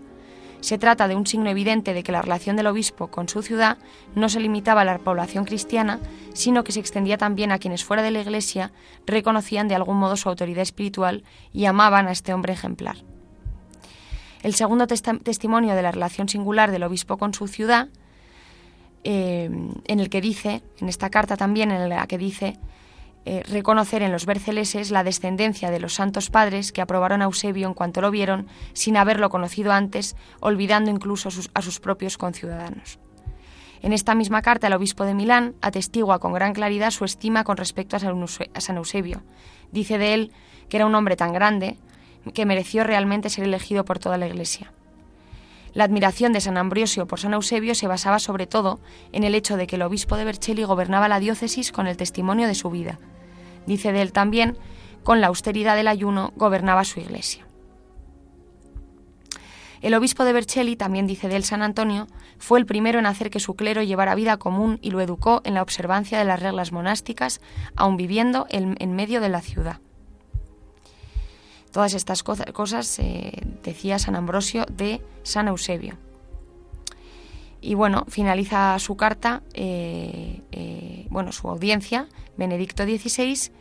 [0.61, 3.79] Se trata de un signo evidente de que la relación del obispo con su ciudad
[4.15, 6.01] no se limitaba a la población cristiana,
[6.35, 8.73] sino que se extendía también a quienes fuera de la Iglesia
[9.07, 12.97] reconocían de algún modo su autoridad espiritual y amaban a este hombre ejemplar.
[14.43, 17.89] El segundo testimonio de la relación singular del obispo con su ciudad,
[19.05, 19.51] eh,
[19.87, 22.59] en el que dice, en esta carta también en la que dice,
[23.27, 27.67] eh, reconocer en los berceleses la descendencia de los santos padres que aprobaron a Eusebio
[27.67, 32.99] en cuanto lo vieron, sin haberlo conocido antes, olvidando incluso a sus, propios conciudadanos.
[33.83, 37.57] En esta misma carta, el obispo de Milán atestigua con gran claridad su estima con
[37.57, 39.23] respecto a San Eusebio.
[39.71, 40.33] Dice de él
[40.69, 41.77] que era un hombre tan grande
[42.35, 44.73] que mereció realmente ser elegido por toda la Iglesia.
[45.73, 48.81] La admiración de San Ambrosio por San Eusebio se basaba sobre todo
[49.13, 52.49] en el hecho de que el obispo de Vercelli gobernaba la diócesis con el testimonio
[52.49, 52.99] de su vida.
[53.67, 54.59] Dice de él también,
[55.05, 57.47] con la austeridad del ayuno gobernaba su iglesia.
[59.81, 62.07] El obispo de Vercelli, también dice de él San Antonio,
[62.39, 65.55] fue el primero en hacer que su clero llevara vida común y lo educó en
[65.55, 67.41] la observancia de las reglas monásticas,
[67.77, 69.81] aun viviendo en medio de la ciudad.
[71.73, 75.99] Todas estas cosas eh, decía San Ambrosio de San Eusebio.
[77.61, 83.53] Y bueno, finaliza su carta, eh, eh, bueno, su audiencia, Benedicto XVI,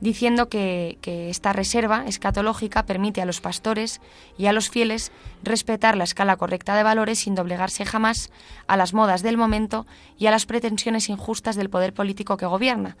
[0.00, 4.00] diciendo que, que, esta reserva escatológica permite a los pastores
[4.38, 5.10] y a los fieles
[5.42, 8.30] respetar la escala correcta de valores sin doblegarse jamás
[8.68, 12.96] a las modas del momento y a las pretensiones injustas del poder político que gobierna,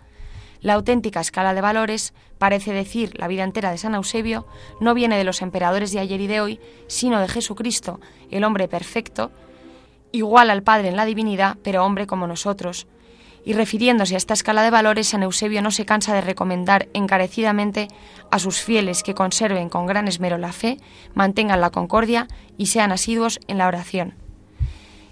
[0.60, 4.46] la auténtica escala de valores, parece decir la vida entera de San Eusebio,
[4.80, 8.68] no viene de los emperadores de ayer y de hoy, sino de Jesucristo, el hombre
[8.68, 9.30] perfecto,
[10.12, 12.86] igual al Padre en la divinidad, pero hombre como nosotros.
[13.44, 17.88] Y refiriéndose a esta escala de valores, San Eusebio no se cansa de recomendar encarecidamente
[18.30, 20.76] a sus fieles que conserven con gran esmero la fe,
[21.14, 24.27] mantengan la concordia y sean asiduos en la oración.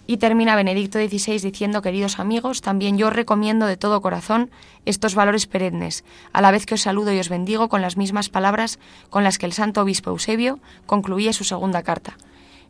[0.07, 4.51] Y termina Benedicto XVI diciendo, queridos amigos, también yo recomiendo de todo corazón
[4.85, 8.29] estos valores perennes, a la vez que os saludo y os bendigo con las mismas
[8.29, 8.79] palabras
[9.11, 12.17] con las que el santo obispo Eusebio concluía su segunda carta.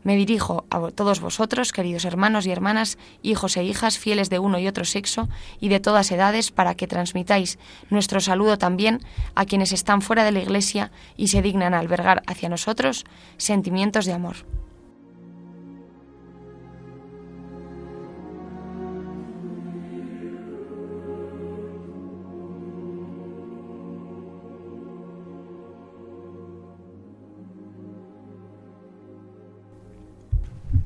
[0.02, 4.58] Me dirijo a todos vosotros, queridos hermanos y hermanas, hijos e hijas, fieles de uno
[4.60, 5.28] y otro sexo
[5.60, 7.58] y de todas edades, para que transmitáis
[7.90, 9.00] nuestro saludo también
[9.34, 13.04] a quienes están fuera de la Iglesia y se dignan albergar hacia nosotros
[13.36, 14.36] sentimientos de amor.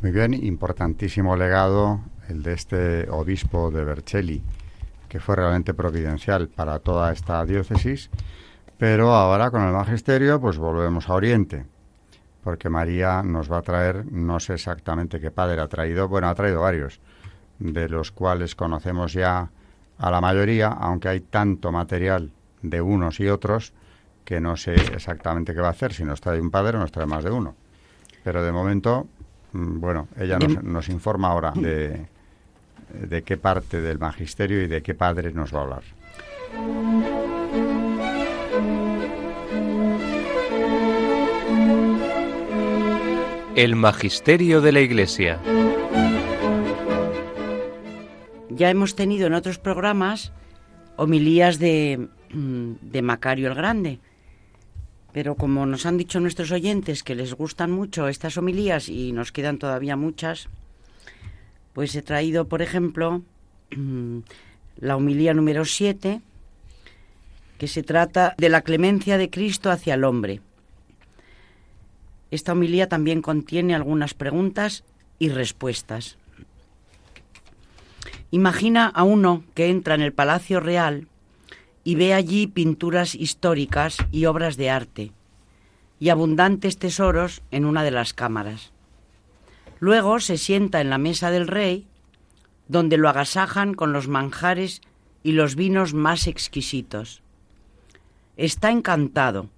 [0.02, 4.42] Muy bien, importantísimo legado el de este obispo de Vercelli,
[5.10, 8.08] que fue realmente providencial para toda esta diócesis,
[8.78, 11.66] pero ahora con el magisterio pues volvemos a Oriente,
[12.42, 16.34] porque María nos va a traer, no sé exactamente qué padre ha traído, bueno, ha
[16.34, 16.98] traído varios,
[17.58, 19.50] de los cuales conocemos ya
[19.98, 22.32] a la mayoría, aunque hay tanto material
[22.62, 23.74] de unos y otros
[24.24, 26.90] que no sé exactamente qué va a hacer, si nos trae un padre o nos
[26.90, 27.54] trae más de uno.
[28.24, 29.06] Pero de momento
[29.52, 32.06] bueno, ella nos, informa ahora de,
[32.92, 35.82] de qué parte del magisterio y de qué padre nos va a hablar.
[43.56, 45.38] El magisterio de la Iglesia.
[48.48, 50.32] Ya hemos tenido en otros programas
[50.96, 54.00] homilías de, mm, de Macario el Grande
[55.12, 59.32] pero como nos han dicho nuestros oyentes que les gustan mucho estas homilías y nos
[59.32, 60.48] quedan todavía muchas,
[61.72, 63.22] pues he traído, por ejemplo,
[64.80, 66.20] la homilía número 7,
[67.58, 70.40] que se trata de la clemencia de Cristo hacia el hombre.
[72.30, 74.84] Esta homilía también contiene algunas preguntas
[75.18, 76.16] y respuestas.
[78.30, 81.08] Imagina a uno que entra en el Palacio Real
[81.84, 85.12] y ve allí pinturas históricas y obras de arte,
[85.98, 88.72] y abundantes tesoros en una de las cámaras.
[89.78, 91.86] Luego se sienta en la mesa del rey,
[92.68, 94.82] donde lo agasajan con los manjares
[95.22, 97.22] y los vinos más exquisitos.
[98.36, 99.48] Está encantado,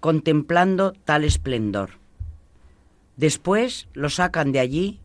[0.00, 1.90] contemplando tal esplendor.
[3.16, 5.00] Después lo sacan de allí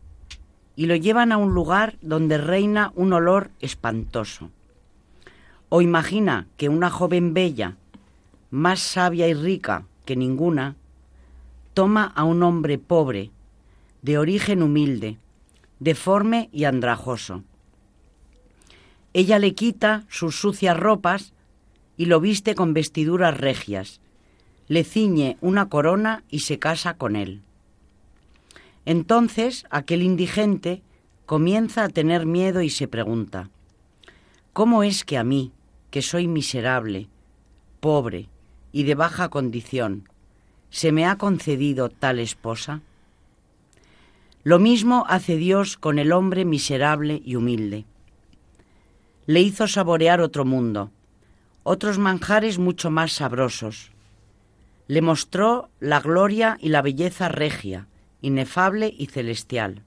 [0.74, 4.50] y lo llevan a un lugar donde reina un olor espantoso.
[5.68, 7.76] O imagina que una joven bella,
[8.50, 10.76] más sabia y rica que ninguna,
[11.74, 13.30] toma a un hombre pobre,
[14.02, 15.18] de origen humilde,
[15.80, 17.42] deforme y andrajoso.
[19.12, 21.32] Ella le quita sus sucias ropas
[21.96, 24.00] y lo viste con vestiduras regias,
[24.68, 27.42] le ciñe una corona y se casa con él.
[28.84, 30.82] Entonces aquel indigente
[31.24, 33.50] comienza a tener miedo y se pregunta,
[34.52, 35.52] ¿cómo es que a mí,
[35.90, 37.08] que soy miserable,
[37.80, 38.28] pobre
[38.72, 40.08] y de baja condición,
[40.70, 42.82] ¿se me ha concedido tal esposa?
[44.42, 47.84] Lo mismo hace Dios con el hombre miserable y humilde.
[49.26, 50.92] Le hizo saborear otro mundo,
[51.64, 53.90] otros manjares mucho más sabrosos.
[54.86, 57.88] Le mostró la gloria y la belleza regia,
[58.22, 59.82] inefable y celestial.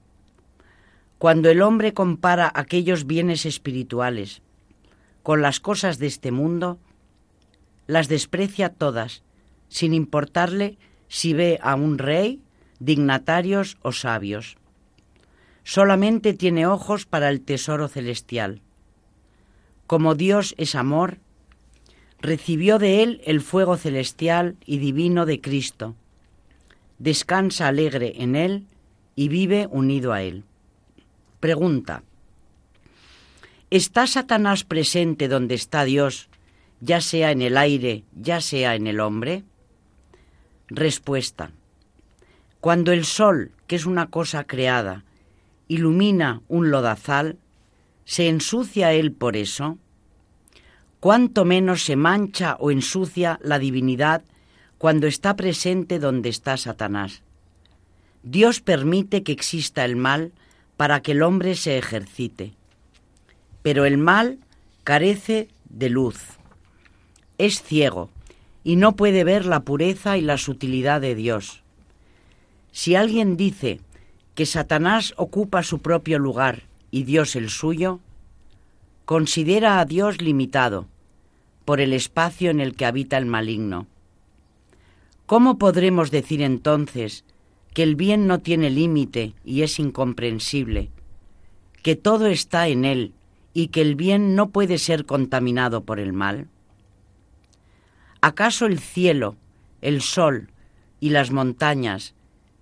[1.16, 4.42] Cuando el hombre compara aquellos bienes espirituales,
[5.22, 6.78] con las cosas de este mundo,
[7.86, 9.22] las desprecia todas,
[9.68, 10.78] sin importarle
[11.08, 12.40] si ve a un rey,
[12.78, 14.56] dignatarios o sabios.
[15.64, 18.62] Solamente tiene ojos para el tesoro celestial.
[19.86, 21.18] Como Dios es amor,
[22.20, 25.94] recibió de él el fuego celestial y divino de Cristo.
[26.98, 28.66] Descansa alegre en él
[29.16, 30.44] y vive unido a él.
[31.40, 32.02] Pregunta.
[33.70, 36.28] ¿Está Satanás presente donde está Dios,
[36.80, 39.44] ya sea en el aire, ya sea en el hombre?
[40.66, 41.52] Respuesta.
[42.60, 45.04] Cuando el sol, que es una cosa creada,
[45.68, 47.38] ilumina un lodazal,
[48.04, 49.78] ¿se ensucia él por eso?
[50.98, 54.24] ¿Cuánto menos se mancha o ensucia la divinidad
[54.78, 57.22] cuando está presente donde está Satanás?
[58.24, 60.32] Dios permite que exista el mal
[60.76, 62.56] para que el hombre se ejercite
[63.62, 64.38] pero el mal
[64.84, 66.38] carece de luz.
[67.38, 68.10] Es ciego
[68.64, 71.62] y no puede ver la pureza y la sutilidad de Dios.
[72.72, 73.80] Si alguien dice
[74.34, 78.00] que Satanás ocupa su propio lugar y Dios el suyo,
[79.04, 80.86] considera a Dios limitado
[81.64, 83.86] por el espacio en el que habita el maligno.
[85.26, 87.24] ¿Cómo podremos decir entonces
[87.74, 90.90] que el bien no tiene límite y es incomprensible,
[91.82, 93.14] que todo está en Él
[93.52, 96.48] y que el bien no puede ser contaminado por el mal?
[98.20, 99.36] ¿Acaso el cielo,
[99.80, 100.50] el sol
[101.00, 102.14] y las montañas,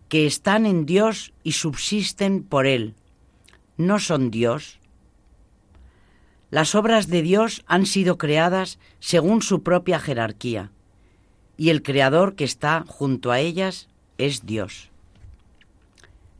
[0.08, 2.94] que están en Dios y subsisten por Él,
[3.76, 4.78] no son Dios?
[6.50, 10.70] Las obras de Dios han sido creadas según su propia jerarquía,
[11.56, 14.90] y el Creador que está junto a ellas es Dios.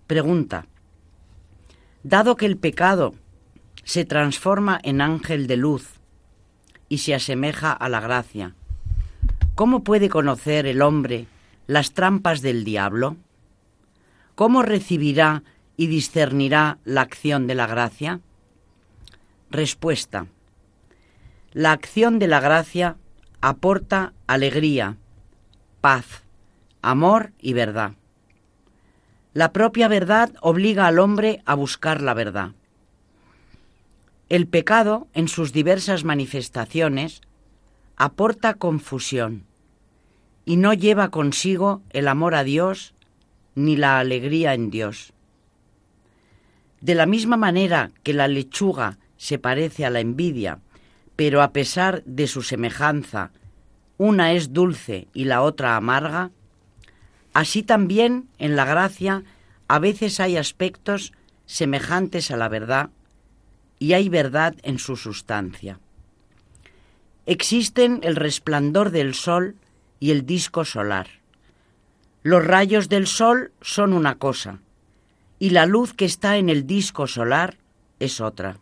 [0.06, 0.66] Pregunta.
[2.02, 3.14] Dado que el pecado
[3.88, 5.94] se transforma en ángel de luz
[6.90, 8.54] y se asemeja a la gracia,
[9.54, 11.24] ¿cómo puede conocer el hombre
[11.66, 13.16] las trampas del diablo?
[14.34, 15.42] ¿Cómo recibirá
[15.78, 18.20] y discernirá la acción de la gracia?
[19.50, 20.26] Respuesta.
[21.54, 22.96] La acción de la gracia
[23.40, 24.98] aporta alegría,
[25.80, 26.24] paz,
[26.82, 27.92] amor y verdad.
[29.32, 32.50] La propia verdad obliga al hombre a buscar la verdad.
[34.28, 37.22] El pecado, en sus diversas manifestaciones,
[37.96, 39.44] aporta confusión
[40.44, 42.94] y no lleva consigo el amor a Dios
[43.54, 45.12] ni la alegría en Dios.
[46.80, 50.60] De la misma manera que la lechuga se parece a la envidia,
[51.16, 53.32] pero a pesar de su semejanza,
[53.96, 56.30] una es dulce y la otra amarga,
[57.32, 59.24] así también en la gracia
[59.68, 61.12] a veces hay aspectos
[61.46, 62.90] semejantes a la verdad
[63.78, 65.78] y hay verdad en su sustancia.
[67.26, 69.56] Existen el resplandor del sol
[70.00, 71.08] y el disco solar.
[72.22, 74.60] Los rayos del sol son una cosa
[75.38, 77.56] y la luz que está en el disco solar
[78.00, 78.58] es otra.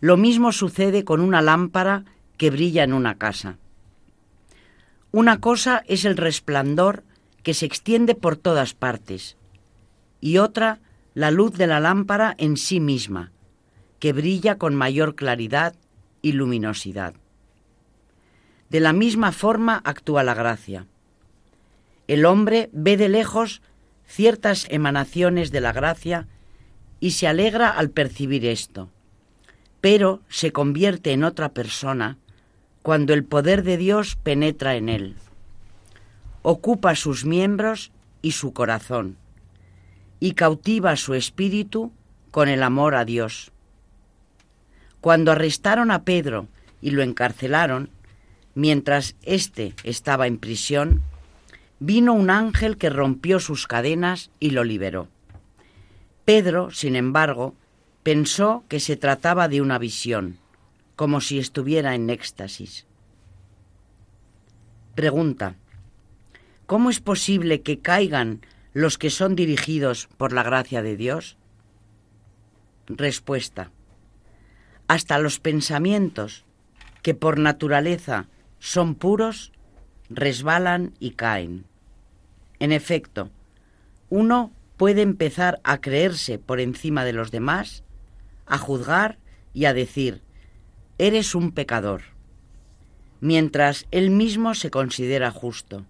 [0.00, 2.04] Lo mismo sucede con una lámpara
[2.36, 3.56] que brilla en una casa.
[5.12, 7.04] Una cosa es el resplandor
[7.42, 9.36] que se extiende por todas partes
[10.20, 10.80] y otra
[11.14, 13.30] la luz de la lámpara en sí misma,
[14.04, 15.74] que brilla con mayor claridad
[16.20, 17.14] y luminosidad.
[18.68, 20.86] De la misma forma actúa la gracia.
[22.06, 23.62] El hombre ve de lejos
[24.06, 26.28] ciertas emanaciones de la gracia
[27.00, 28.90] y se alegra al percibir esto,
[29.80, 32.18] pero se convierte en otra persona
[32.82, 35.16] cuando el poder de Dios penetra en él.
[36.42, 37.90] Ocupa sus miembros
[38.20, 39.16] y su corazón
[40.20, 41.90] y cautiva su espíritu
[42.30, 43.53] con el amor a Dios.
[45.04, 46.48] Cuando arrestaron a Pedro
[46.80, 47.90] y lo encarcelaron,
[48.54, 51.02] mientras éste estaba en prisión,
[51.78, 55.08] vino un ángel que rompió sus cadenas y lo liberó.
[56.24, 57.54] Pedro, sin embargo,
[58.02, 60.38] pensó que se trataba de una visión,
[60.96, 62.86] como si estuviera en éxtasis.
[64.94, 65.56] Pregunta.
[66.64, 68.40] ¿Cómo es posible que caigan
[68.72, 71.36] los que son dirigidos por la gracia de Dios?
[72.86, 73.70] Respuesta.
[74.88, 76.44] Hasta los pensamientos,
[77.02, 78.28] que por naturaleza
[78.58, 79.52] son puros,
[80.08, 81.64] resbalan y caen.
[82.58, 83.30] En efecto,
[84.10, 87.84] uno puede empezar a creerse por encima de los demás,
[88.46, 89.18] a juzgar
[89.52, 90.22] y a decir,
[90.98, 92.02] eres un pecador,
[93.20, 95.84] mientras él mismo se considera justo.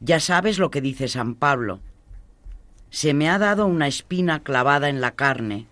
[0.00, 1.80] Ya sabes lo que dice San Pablo.
[2.90, 5.66] Se me ha dado una espina clavada en la carne,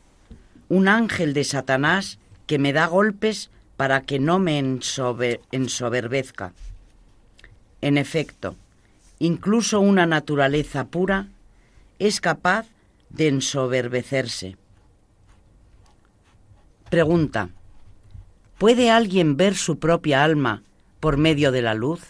[0.69, 6.53] un ángel de Satanás que me da golpes para que no me ensoberbezca.
[7.81, 8.57] En efecto,
[9.19, 11.29] incluso una naturaleza pura
[11.99, 12.67] es capaz
[13.11, 14.57] de ensoberbecerse.
[16.91, 17.51] Pregunta.
[18.59, 20.63] ¿Puede alguien ver su propia alma
[21.01, 22.01] por medio de la luz?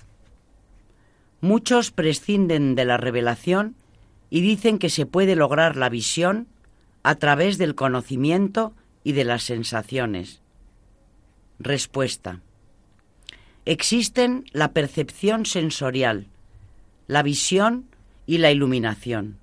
[1.41, 3.77] Muchos prescinden de la revelación
[4.31, 6.49] y dicen que se puede lograr la visión
[7.05, 8.73] a través del conocimiento
[9.05, 10.41] y de las sensaciones.
[11.61, 12.41] Respuesta.
[13.67, 16.27] Existen la percepción sensorial,
[17.07, 17.85] la visión
[18.27, 19.37] y la iluminación.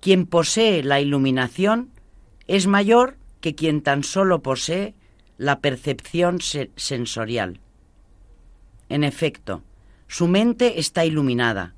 [0.00, 1.90] Quien posee la iluminación
[2.46, 4.94] es mayor que quien tan solo posee
[5.36, 7.58] la percepción sensorial.
[8.88, 9.62] En efecto,
[10.06, 11.74] su mente está iluminada,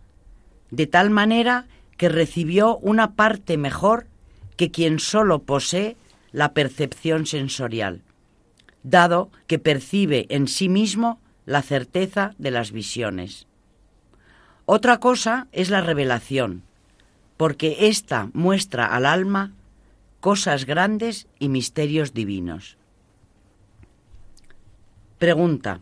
[0.70, 4.06] de tal manera que recibió una parte mejor
[4.62, 5.96] que quien solo posee
[6.30, 8.02] la percepción sensorial
[8.82, 13.48] dado que percibe en sí mismo la certeza de las visiones.
[14.64, 16.62] Otra cosa es la revelación,
[17.36, 19.52] porque ésta muestra al alma
[20.20, 22.76] cosas grandes y misterios divinos.
[25.18, 25.80] Pregunta.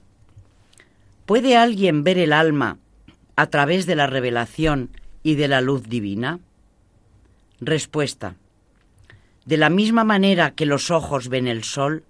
[1.27, 2.79] ¿Puede alguien ver el alma
[3.37, 4.91] a través de la revelación
[5.23, 6.41] y de la luz divina?
[7.61, 8.37] Respuesta.
[9.51, 12.05] De la misma manera que los ojos ven el sol,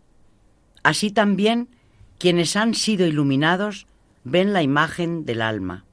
[0.83, 1.71] así también
[2.19, 3.87] quienes han sido iluminados
[4.25, 5.87] ven la imagen del alma.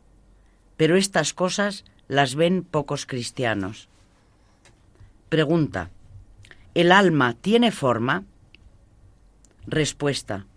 [0.76, 3.88] Pero estas cosas las ven pocos cristianos.
[5.30, 5.90] Pregunta.
[6.74, 8.26] ¿El alma tiene forma?
[9.68, 10.48] Respuesta.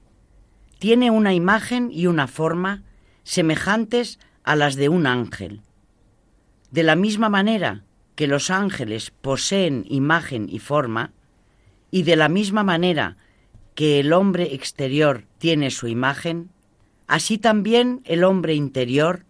[0.81, 2.83] Tiene una imagen y una forma
[3.23, 5.61] semejantes a las de un ángel.
[6.73, 7.85] De la misma manera
[8.15, 11.13] que los ángeles poseen imagen y forma,
[11.91, 13.17] y de la misma manera
[13.75, 16.51] que el hombre exterior tiene su imagen,
[17.07, 19.25] así también el hombre interior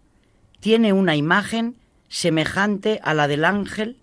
[0.59, 1.75] tiene una imagen
[2.09, 3.97] semejante a la del ángel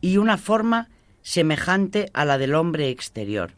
[0.00, 0.88] y una forma
[1.22, 3.52] semejante a la del hombre exterior.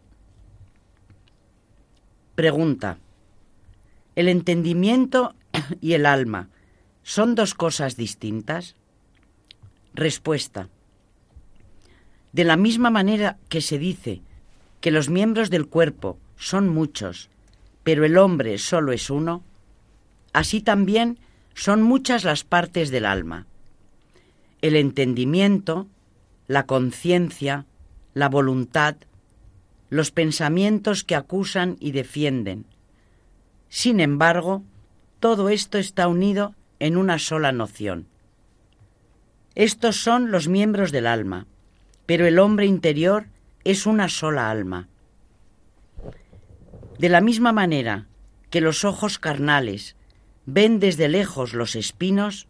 [2.37, 2.99] Pregunta.
[4.15, 5.35] ¿El entendimiento
[5.81, 6.49] y el alma
[7.03, 8.77] son dos cosas distintas?
[9.97, 10.69] Respuesta.
[12.33, 14.21] De la misma manera que se dice
[14.83, 17.31] que los miembros del cuerpo son muchos,
[17.83, 19.43] pero el hombre solo es uno,
[20.35, 21.19] así también
[21.55, 23.47] son muchas las partes del alma.
[24.61, 25.87] El entendimiento,
[26.47, 27.65] la conciencia,
[28.13, 28.97] la voluntad,
[29.89, 32.67] los pensamientos que acusan y defienden.
[33.71, 34.63] Sin embargo,
[35.21, 38.09] todo esto está unido en una sola noción.
[39.57, 41.47] Estos son los miembros del alma,
[42.05, 43.29] pero el hombre interior
[43.65, 44.87] es una sola alma.
[46.99, 48.07] De la misma manera
[48.51, 49.97] que los ojos carnales
[50.45, 52.49] ven desde lejos los espinos,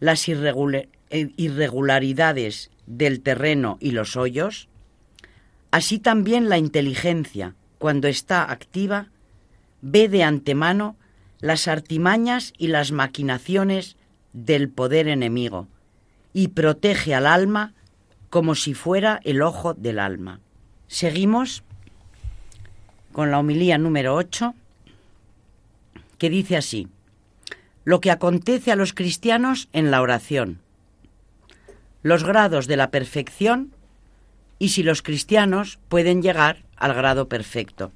[0.00, 0.86] las eh,
[1.36, 4.70] irregularidades del terreno y los hoyos,
[5.70, 9.10] así también la inteligencia, cuando está activa,
[9.82, 10.96] ve de antemano
[11.40, 13.98] las artimañas y las maquinaciones
[14.32, 15.68] del poder enemigo
[16.36, 17.72] y protege al alma
[18.28, 20.40] como si fuera el ojo del alma.
[20.86, 21.62] Seguimos
[23.12, 24.54] con la homilía número 8,
[26.18, 26.88] que dice así,
[27.84, 30.60] lo que acontece a los cristianos en la oración,
[32.02, 33.72] los grados de la perfección
[34.58, 37.92] y si los cristianos pueden llegar al grado perfecto.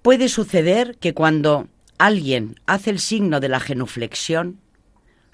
[0.00, 4.63] Puede suceder que cuando alguien hace el signo de la genuflexión,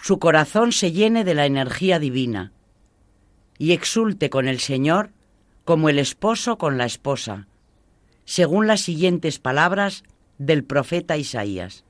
[0.02, 2.52] su corazón se llene de la energía divina
[3.58, 5.10] y exulte con el Señor
[5.64, 7.46] como el esposo con la esposa,
[8.24, 10.04] según las siguientes palabras
[10.38, 11.84] del profeta Isaías.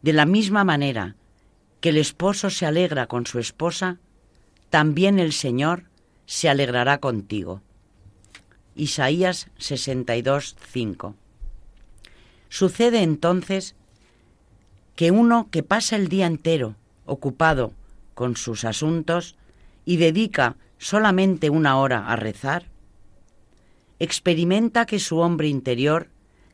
[0.00, 1.16] De la misma manera
[1.80, 3.98] que el esposo se alegra con su esposa,
[4.70, 5.84] también el Señor
[6.24, 7.60] se alegrará contigo.
[8.74, 11.14] Isaías 62, 5.
[12.48, 13.74] Sucede entonces
[14.96, 16.76] que uno que pasa el día entero
[17.06, 17.72] ocupado
[18.14, 19.36] con sus asuntos
[19.84, 22.66] y dedica solamente una hora a rezar,
[23.98, 26.08] experimenta que su hombre interior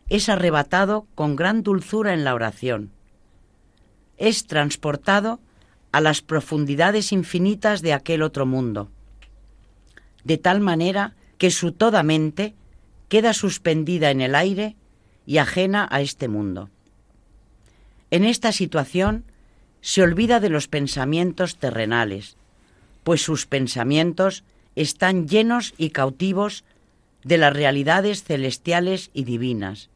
[0.08, 2.90] es arrebatado con gran dulzura en la oración.
[4.16, 5.40] Es transportado
[5.92, 8.90] a las profundidades infinitas de aquel otro mundo,
[10.24, 12.54] de tal manera que su toda mente
[13.08, 14.76] queda suspendida en el aire
[15.26, 16.70] y ajena a este mundo.
[18.10, 19.24] En esta situación
[19.80, 22.36] se olvida de los pensamientos terrenales,
[23.04, 24.44] pues sus pensamientos
[24.74, 26.64] están llenos y cautivos
[27.24, 29.90] de las realidades celestiales y divinas,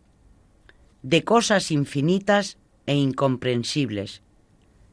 [1.02, 2.56] de cosas infinitas
[2.86, 4.22] e incomprensibles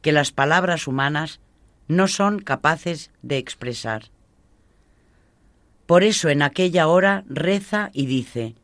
[0.01, 1.39] que las palabras humanas
[1.87, 4.05] no son capaces de expresar.
[5.85, 8.55] Por eso en aquella hora reza y dice,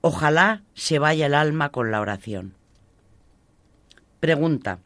[0.00, 2.54] ojalá se vaya el alma con la oración.
[4.20, 4.80] Pregunta.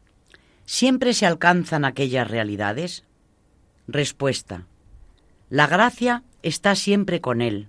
[0.65, 3.03] ¿Siempre se alcanzan aquellas realidades?
[3.87, 4.65] Respuesta.
[5.49, 7.67] La gracia está siempre con él.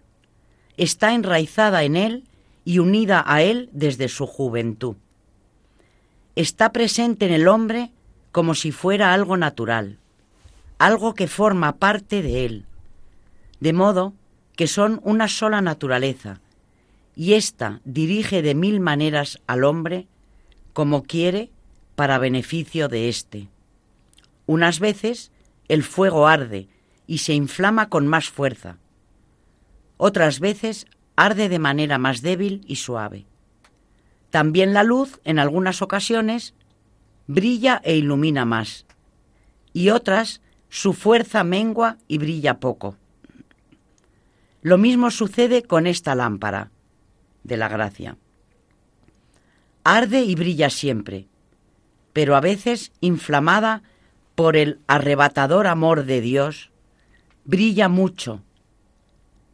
[0.76, 2.24] Está enraizada en él
[2.64, 4.96] y unida a él desde su juventud.
[6.36, 7.90] Está presente en el hombre
[8.30, 9.98] como si fuera algo natural,
[10.78, 12.66] algo que forma parte de él,
[13.60, 14.14] de modo
[14.54, 16.40] que son una sola naturaleza,
[17.14, 20.06] y ésta dirige de mil maneras al hombre
[20.74, 21.50] como quiere
[21.96, 23.48] para beneficio de éste.
[24.46, 25.32] Unas veces
[25.66, 26.68] el fuego arde
[27.06, 28.78] y se inflama con más fuerza.
[29.96, 30.86] Otras veces
[31.16, 33.26] arde de manera más débil y suave.
[34.30, 36.54] También la luz, en algunas ocasiones,
[37.26, 38.86] brilla e ilumina más,
[39.72, 42.96] y otras su fuerza mengua y brilla poco.
[44.62, 46.70] Lo mismo sucede con esta lámpara
[47.44, 48.18] de la gracia.
[49.84, 51.28] Arde y brilla siempre,
[52.16, 53.82] pero a veces inflamada
[54.36, 56.70] por el arrebatador amor de Dios,
[57.44, 58.42] brilla mucho,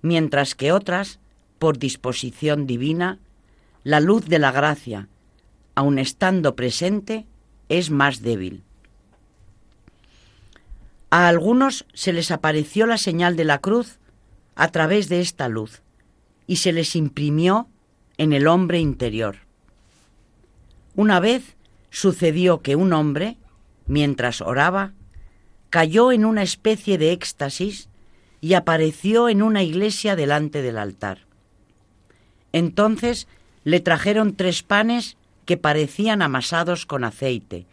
[0.01, 1.19] mientras que otras,
[1.59, 3.19] por disposición divina,
[3.83, 5.09] la luz de la gracia,
[5.75, 7.27] aun estando presente,
[7.69, 8.63] es más débil.
[11.11, 13.99] A algunos se les apareció la señal de la cruz
[14.55, 15.83] a través de esta luz
[16.47, 17.67] y se les imprimió
[18.19, 19.39] en el hombre interior.
[20.95, 21.57] Una vez
[21.93, 23.37] sucedió que un hombre,
[23.87, 24.95] mientras oraba,
[25.71, 27.89] cayó en una especie de éxtasis
[28.41, 31.27] y apareció en una iglesia delante del altar.
[32.53, 33.29] Entonces
[33.63, 37.67] le trajeron tres panes que parecían amasados con aceite,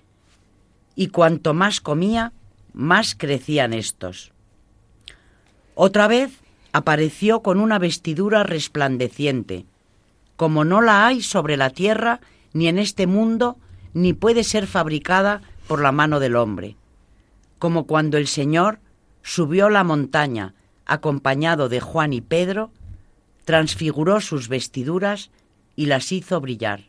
[0.96, 2.34] y cuanto más comía,
[2.74, 4.34] más crecían estos.
[5.76, 6.32] Otra vez
[6.74, 9.66] apareció con una vestidura resplandeciente,
[10.36, 12.20] como no la hay sobre la tierra
[12.52, 13.58] ni en este mundo,
[13.94, 16.76] ni puede ser fabricada por la mano del hombre,
[17.58, 18.80] como cuando el Señor
[19.22, 20.54] subió la montaña
[20.86, 22.72] acompañado de Juan y Pedro,
[23.46, 25.32] transfiguró sus vestiduras
[25.76, 26.86] y las hizo brillar.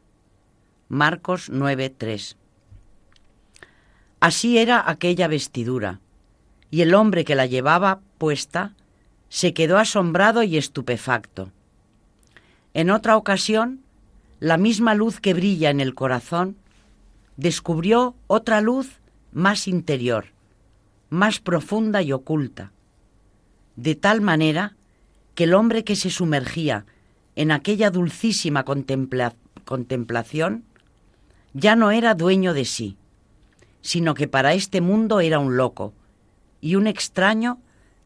[0.89, 2.37] Marcos 9:3.
[4.21, 6.01] Así era aquella vestidura,
[6.71, 8.75] y el hombre que la llevaba puesta
[9.29, 11.53] se quedó asombrado y estupefacto.
[12.75, 13.81] En otra ocasión,
[14.41, 16.57] la misma luz que brilla en el corazón
[17.41, 19.01] descubrió otra luz
[19.33, 20.27] más interior,
[21.09, 22.71] más profunda y oculta,
[23.77, 24.77] de tal manera
[25.35, 26.85] que el hombre que se sumergía
[27.37, 28.67] en aquella dulcísima
[29.65, 30.65] contemplación
[31.55, 32.99] ya no era dueño de sí,
[33.81, 35.95] sino que para este mundo era un loco
[36.61, 37.59] y un extraño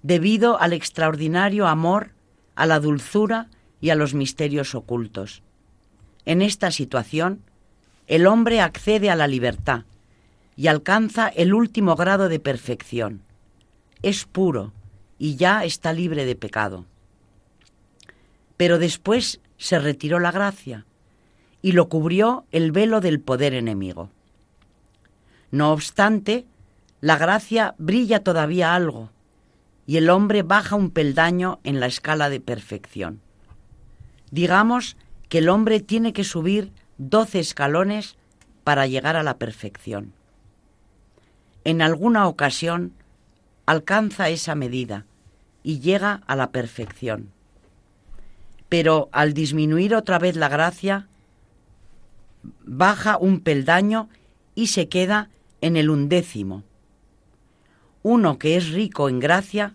[0.03, 2.13] debido al extraordinario amor,
[2.55, 3.49] a la dulzura
[3.81, 5.43] y a los misterios ocultos.
[6.25, 7.43] En esta situación,
[8.07, 9.85] el hombre accede a la libertad
[10.57, 13.23] y alcanza el último grado de perfección.
[14.03, 14.73] Es puro
[15.19, 16.87] y ya está libre de pecado.
[18.57, 20.87] Pero después se retiró la gracia
[21.63, 24.11] y lo cubrió el velo del poder enemigo.
[25.51, 26.45] No obstante,
[27.01, 29.11] la gracia brilla todavía algo
[29.87, 33.21] y el hombre baja un peldaño en la escala de perfección.
[34.31, 34.97] Digamos
[35.29, 38.17] que el hombre tiene que subir doce escalones
[38.63, 40.13] para llegar a la perfección.
[41.65, 42.93] En alguna ocasión
[43.67, 45.07] alcanza esa medida
[45.63, 47.31] y llega a la perfección.
[48.69, 51.09] Pero al disminuir otra vez la gracia,
[52.65, 54.09] baja un peldaño
[54.55, 55.31] y se queda
[55.61, 56.63] en el undécimo.
[58.03, 59.75] Uno que es rico en gracia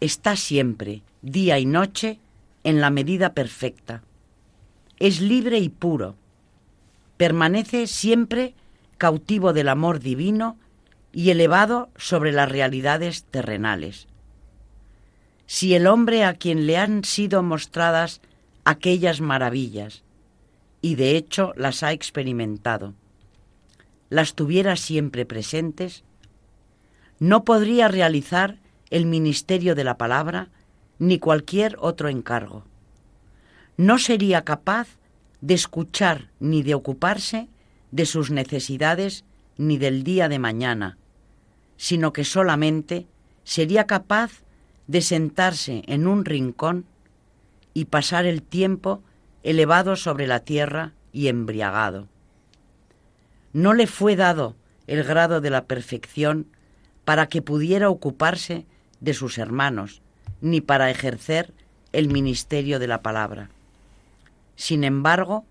[0.00, 2.18] está siempre, día y noche,
[2.64, 4.02] en la medida perfecta.
[4.98, 6.16] Es libre y puro.
[7.18, 8.54] Permanece siempre
[8.96, 10.56] cautivo del amor divino
[11.12, 14.06] y elevado sobre las realidades terrenales.
[15.46, 18.20] Si el hombre a quien le han sido mostradas
[18.64, 20.04] aquellas maravillas,
[20.80, 22.94] y de hecho las ha experimentado,
[24.10, 26.04] las tuviera siempre presentes,
[27.18, 28.58] no podría realizar
[28.90, 30.48] el ministerio de la palabra
[30.98, 32.64] ni cualquier otro encargo.
[33.76, 34.97] No sería capaz
[35.40, 37.48] de escuchar ni de ocuparse
[37.90, 39.24] de sus necesidades
[39.56, 40.98] ni del día de mañana,
[41.76, 43.06] sino que solamente
[43.44, 44.42] sería capaz
[44.86, 46.86] de sentarse en un rincón
[47.74, 49.02] y pasar el tiempo
[49.42, 52.08] elevado sobre la tierra y embriagado.
[53.52, 56.46] No le fue dado el grado de la perfección
[57.04, 58.66] para que pudiera ocuparse
[59.00, 60.02] de sus hermanos,
[60.40, 61.52] ni para ejercer
[61.92, 63.50] el ministerio de la palabra.
[64.58, 65.44] Sin embargo,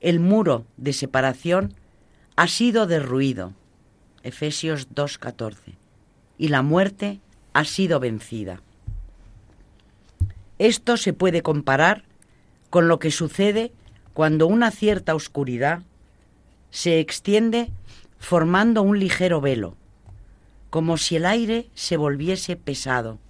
[0.00, 1.74] el muro de separación
[2.34, 3.52] ha sido derruido,
[4.24, 5.76] Efesios 2.14,
[6.38, 7.20] y la muerte
[7.52, 8.60] ha sido vencida.
[10.58, 12.02] Esto se puede comparar
[12.68, 13.70] con lo que sucede
[14.12, 15.84] cuando una cierta oscuridad
[16.70, 17.70] se extiende
[18.18, 19.76] formando un ligero velo,
[20.68, 23.20] como si el aire se volviese pesado,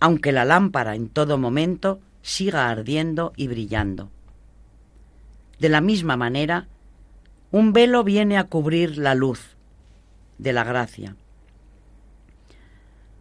[0.00, 4.10] aunque la lámpara en todo momento siga ardiendo y brillando.
[5.58, 6.68] De la misma manera,
[7.50, 9.56] un velo viene a cubrir la luz
[10.38, 11.16] de la gracia.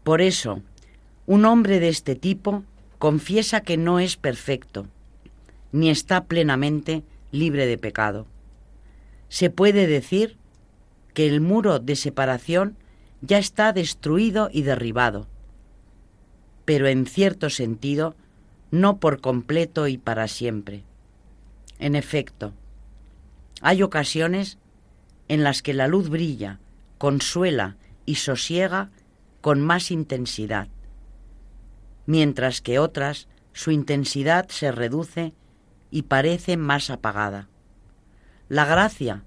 [0.04, 0.62] Por eso,
[1.26, 2.64] un hombre de este tipo
[2.98, 4.88] confiesa que no es perfecto,
[5.72, 8.26] ni está plenamente libre de pecado.
[9.28, 10.38] Se puede decir
[11.14, 12.78] que el muro de separación
[13.22, 15.28] ya está destruido y derribado,
[16.66, 18.16] pero en cierto sentido
[18.72, 20.84] no por completo y para siempre.
[21.80, 22.54] En efecto,
[23.62, 24.58] hay ocasiones
[25.28, 26.60] en las que la luz brilla,
[26.98, 28.90] consuela y sosiega
[29.42, 30.68] con más intensidad,
[32.06, 35.34] mientras que otras su intensidad se reduce
[35.92, 37.48] y parece más apagada.
[38.48, 39.24] La gracia,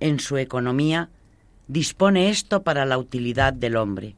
[0.00, 1.10] en su economía,
[1.68, 4.16] dispone esto para la utilidad del hombre.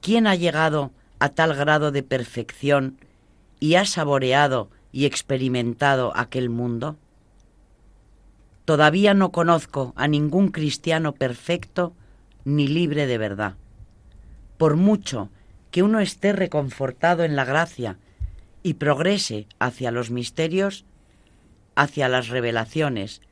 [0.00, 2.98] ¿Quién ha llegado a tal grado de perfección
[3.64, 6.98] y ha saboreado y experimentado aquel mundo?
[8.66, 11.94] Todavía no conozco a ningún cristiano perfecto
[12.44, 13.54] ni libre de verdad.
[14.58, 15.30] Por mucho
[15.70, 17.96] que uno esté reconfortado en la gracia
[18.62, 20.84] y progrese hacia los misterios,
[21.74, 23.22] hacia las revelaciones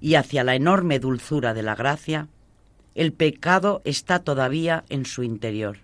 [0.00, 2.28] y hacia la enorme dulzura de la gracia,
[2.94, 5.80] el pecado está todavía en su interior.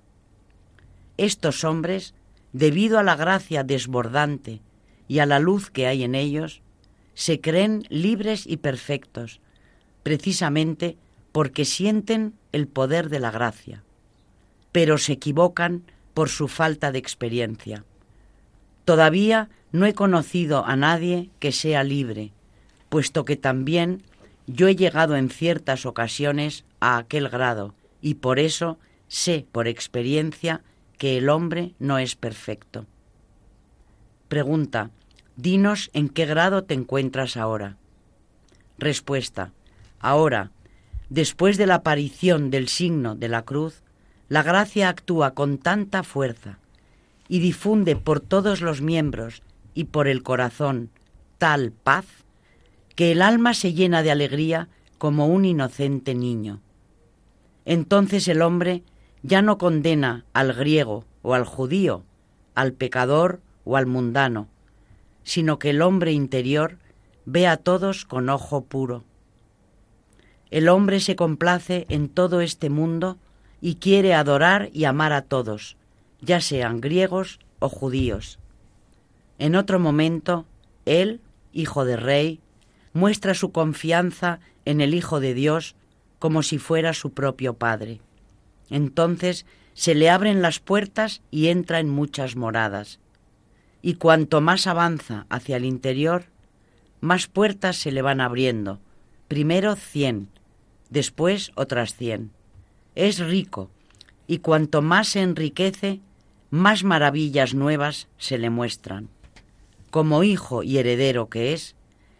[1.19, 2.15] Estos hombres,
[2.53, 4.61] debido a la gracia desbordante
[5.09, 6.63] y a la luz que hay en ellos,
[7.15, 9.41] se creen libres y perfectos,
[10.03, 10.97] precisamente
[11.33, 13.83] porque sienten el poder de la gracia,
[14.71, 15.83] pero se equivocan
[16.15, 17.85] por su falta de experiencia.
[18.85, 22.33] Todavía no he conocido a nadie que sea libre,
[22.89, 24.03] puesto que también
[24.47, 28.79] yo he llegado en ciertas ocasiones a aquel grado y por eso
[29.09, 30.63] sé por experiencia
[30.99, 32.87] que el hombre no es perfecto.
[34.29, 34.91] Pregunta,
[35.37, 37.77] dinos en qué grado te encuentras ahora.
[38.79, 39.53] Respuesta,
[40.01, 40.51] ahora,
[41.11, 43.83] después de la aparición del signo de la cruz,
[44.29, 46.59] la gracia actúa con tanta fuerza
[47.29, 49.43] y difunde por todos los miembros
[49.75, 50.91] y por el corazón
[51.39, 52.07] tal paz
[52.95, 54.69] que el alma se llena de alegría
[54.99, 56.61] como un inocente niño.
[57.65, 58.83] Entonces el hombre
[59.23, 62.05] ya no condena al griego o al judío,
[62.55, 64.49] al pecador o al mundano,
[65.25, 66.79] sino que el hombre interior
[67.25, 69.05] ve a todos con ojo puro.
[70.51, 73.17] El hombre se complace en todo este mundo
[73.61, 75.77] y quiere adorar y amar a todos,
[76.21, 78.39] ya sean griegos o judíos.
[79.39, 80.47] En otro momento,
[80.85, 81.21] él,
[81.53, 82.41] hijo de rey,
[82.93, 85.75] muestra su confianza en el Hijo de Dios
[86.19, 88.01] como si fuera su propio Padre.
[88.73, 89.45] Entonces
[89.75, 93.01] se le abren las puertas y entra en muchas moradas.
[93.83, 96.25] Y cuanto más avanza hacia el interior,
[97.03, 98.81] más puertas se le van abriendo.
[99.29, 100.31] Primero cien,
[100.89, 102.31] después otras cien.
[102.95, 103.71] Es rico,
[104.27, 106.01] y cuanto más se enriquece,
[106.49, 109.11] más maravillas nuevas se le muestran.
[109.91, 111.77] Como hijo y heredero que es,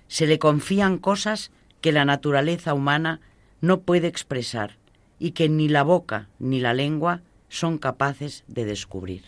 [0.07, 1.51] se le confían cosas
[1.81, 3.23] que la naturaleza humana
[3.63, 4.82] no puede expresar
[5.23, 9.23] y que ni la boca ni la lengua son capaces de descubrir.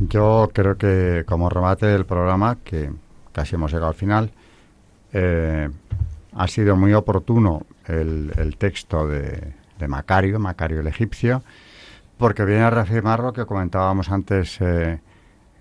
[0.00, 2.90] Yo creo que como remate del programa, que
[3.32, 4.30] casi hemos llegado al final,
[5.12, 5.68] eh,
[6.32, 9.52] ha sido muy oportuno el, texto de,
[9.88, 11.42] Macario, Macario el egipcio,
[12.16, 15.00] porque viene a reafirmar lo que comentábamos antes eh,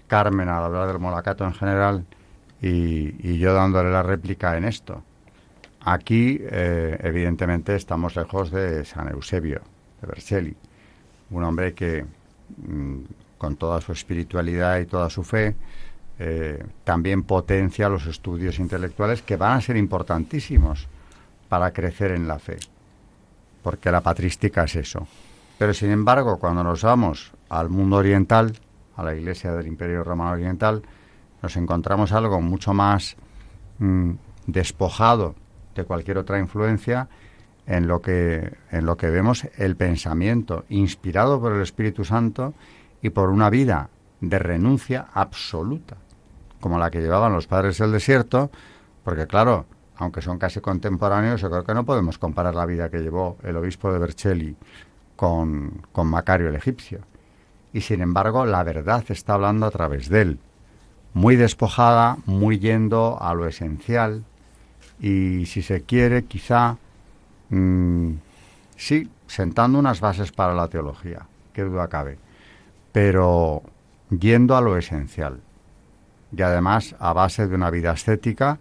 [0.07, 2.05] Carmen al hablar del Molacato en general
[2.61, 5.03] y, yo dándole la réplica en esto.
[5.85, 9.61] Aquí, eh, evidentemente, estamos lejos de San Eusebio,
[10.01, 10.55] de Vercelli,
[11.31, 12.05] un hombre que,
[12.57, 12.99] mm,
[13.37, 15.55] con toda su espiritualidad y toda su fe,
[16.19, 20.87] eh, también potencia los estudios intelectuales que van a ser importantísimos
[21.49, 22.59] para crecer en la fe,
[23.61, 25.05] porque la patrística es eso.
[25.57, 28.53] Pero sin embargo, cuando nos vamos al mundo oriental,
[28.95, 30.81] a la Iglesia del Imperio Romano Oriental,
[31.41, 33.17] nos encontramos algo mucho más
[33.79, 34.11] mm,
[34.47, 35.35] despojado
[35.75, 37.07] de cualquier otra influencia
[37.65, 42.53] en lo que en lo que vemos el pensamiento inspirado por el Espíritu Santo
[43.01, 43.89] y por una vida
[44.21, 45.97] de renuncia absoluta,
[46.61, 48.49] como la que llevaban los padres del desierto,
[49.03, 49.65] porque claro,
[49.97, 53.57] aunque son casi contemporáneos, yo creo que no podemos comparar la vida que llevó el
[53.57, 54.55] obispo de Vercelli
[55.15, 57.01] con, con Macario el egipcio.
[57.73, 60.39] Y sin embargo, la verdad está hablando a través de él,
[61.13, 64.23] muy despojada, muy yendo a lo esencial,
[65.03, 66.77] y si se quiere, quizá,
[67.49, 68.13] mm,
[68.77, 72.17] sí, sentando unas bases para la teología, qué duda cabe,
[72.93, 73.61] pero
[74.09, 75.41] yendo a lo esencial
[76.35, 78.59] y además a base de una vida estética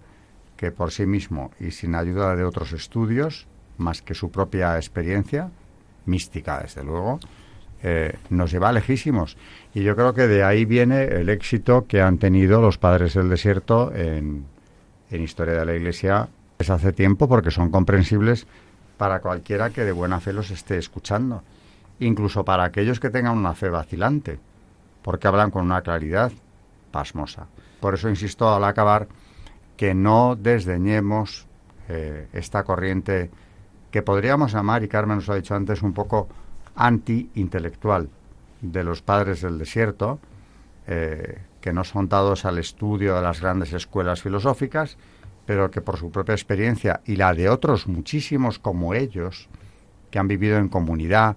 [0.56, 3.46] que por sí mismo y sin ayuda de otros estudios,
[3.78, 5.48] más que su propia experiencia,
[6.06, 7.20] mística desde luego,
[7.84, 9.36] eh, nos lleva lejísimos.
[9.74, 13.28] Y yo creo que de ahí viene el éxito que han tenido los padres del
[13.28, 14.44] desierto en,
[15.12, 18.46] en historia de la Iglesia desde hace tiempo, porque son comprensibles
[18.96, 21.42] para cualquiera que de buena fe los esté escuchando,
[22.00, 24.38] incluso para aquellos que tengan una fe vacilante,
[25.02, 26.32] porque hablan con una claridad
[26.90, 27.46] pasmosa.
[27.80, 29.08] Por eso insisto al acabar
[29.76, 31.46] que no desdeñemos
[31.88, 33.30] eh, esta corriente
[33.90, 36.28] que podríamos llamar, y Carmen nos ha dicho antes, un poco
[36.76, 38.08] anti-intelectual,
[38.62, 40.20] de los padres del desierto,
[40.86, 44.98] eh, que no son dados al estudio de las grandes escuelas filosóficas,
[45.46, 49.48] pero que por su propia experiencia y la de otros muchísimos como ellos,
[50.10, 51.36] que han vivido en comunidad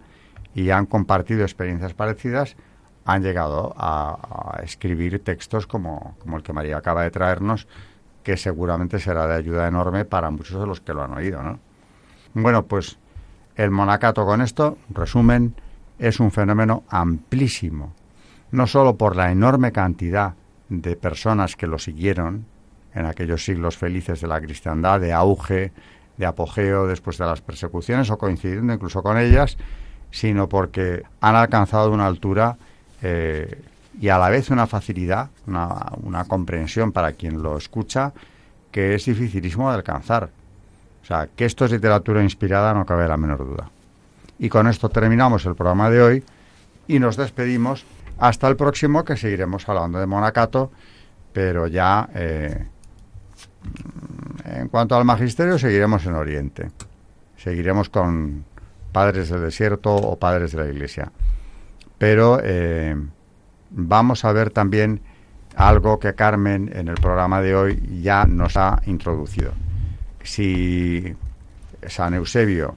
[0.53, 2.57] y han compartido experiencias parecidas,
[3.05, 7.67] han llegado a, escribir textos como, el que María acaba de traernos,
[8.23, 11.43] que seguramente será de ayuda enorme para muchos de los que lo han oído.
[11.43, 11.59] ¿no?
[12.33, 12.97] Bueno, pues
[13.55, 15.53] el monacato con esto, resumen,
[15.99, 17.93] es un fenómeno amplísimo,
[18.55, 20.33] no solo por la enorme cantidad
[20.69, 22.45] de personas que lo siguieron
[22.93, 25.71] en aquellos siglos felices de la cristiandad, de auge,
[26.17, 29.57] de apogeo después de las persecuciones o coincidiendo incluso con ellas,
[30.11, 32.57] sino porque han alcanzado una altura
[33.01, 33.61] eh,
[33.99, 38.13] y a la vez una facilidad, una, una, comprensión para quien lo escucha
[38.71, 40.29] que es dificilísimo de alcanzar.
[41.03, 43.69] O sea, que esto es literatura inspirada no cabe la menor duda.
[44.39, 46.23] Y con esto terminamos el programa de hoy
[46.87, 47.85] y nos despedimos
[48.17, 50.71] hasta el próximo que seguiremos hablando de Monacato,
[51.33, 52.67] pero ya eh,
[54.45, 56.71] en cuanto al magisterio seguiremos en Oriente.
[57.37, 58.45] Seguiremos con
[58.91, 61.11] padres del desierto o padres de la iglesia.
[61.97, 62.95] Pero eh,
[63.69, 65.01] vamos a ver también
[65.55, 69.51] algo que Carmen en el programa de hoy ya nos ha introducido.
[70.23, 71.15] Si
[71.87, 72.75] San Eusebio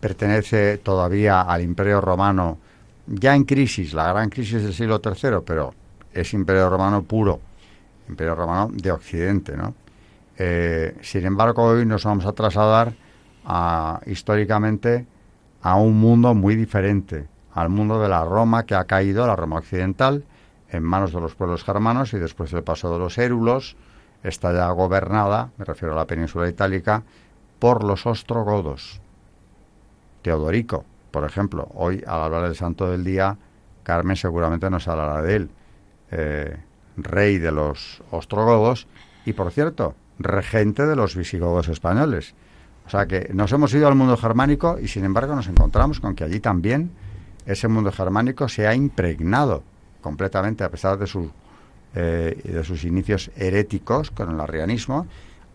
[0.00, 2.58] pertenece todavía al Imperio Romano,
[3.12, 5.74] ya en crisis, la gran crisis del siglo III, pero
[6.12, 7.40] es Imperio Romano puro,
[8.08, 9.74] Imperio Romano de Occidente, ¿no?
[10.38, 12.94] Eh, sin embargo, hoy nos vamos a trasladar
[13.44, 15.06] a, históricamente
[15.60, 19.58] a un mundo muy diferente, al mundo de la Roma que ha caído, la Roma
[19.58, 20.24] occidental,
[20.70, 23.76] en manos de los pueblos germanos y después del paso de los érulos,
[24.22, 27.02] está ya gobernada, me refiero a la península itálica,
[27.58, 29.02] por los ostrogodos.
[30.22, 33.36] Teodorico, por ejemplo, hoy al hablar del santo del día,
[33.84, 35.50] Carmen seguramente nos hablará de él,
[36.10, 36.56] eh,
[36.96, 38.88] rey de los ostrogodos
[39.24, 42.34] y, por cierto, regente de los visigodos españoles.
[42.86, 46.14] O sea que nos hemos ido al mundo germánico y sin embargo nos encontramos con
[46.16, 46.90] que allí también
[47.46, 49.62] ese mundo germánico se ha impregnado
[50.00, 51.30] completamente, a pesar de, su,
[51.94, 55.06] eh, de sus inicios heréticos con el arrianismo,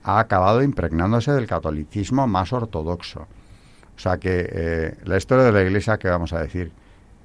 [0.04, 3.28] ha acabado impregnándose del catolicismo más ortodoxo.
[3.98, 6.72] O sea que eh, la historia de la Iglesia, que vamos a decir,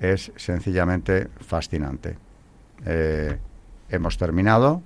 [0.01, 2.17] es sencillamente fascinante.
[2.87, 3.39] Eh,
[3.91, 4.83] hemos terminado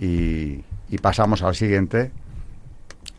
[0.00, 0.64] y,
[1.00, 2.10] pasamos al siguiente.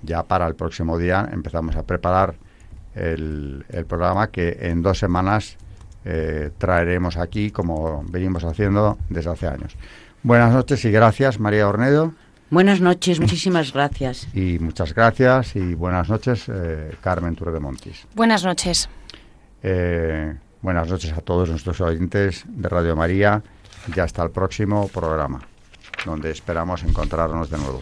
[0.04, 2.36] Ya para el próximo día empezamos a preparar
[2.94, 5.58] el, el programa que en dos semanas
[6.06, 9.76] eh, traeremos aquí como venimos haciendo desde hace años.
[10.22, 12.14] Buenas noches y gracias, María Ornedo.
[12.50, 14.28] Buenas noches, muchísimas gracias.
[14.34, 18.06] Y muchas gracias y buenas noches, eh, Carmen Tour de Montis.
[18.16, 18.90] Buenas noches.
[19.64, 23.42] Eh, buenas noches a todos nuestros oyentes de Radio María
[23.96, 25.42] y hasta el próximo programa,
[26.06, 27.82] donde esperamos encontrarnos de nuevo.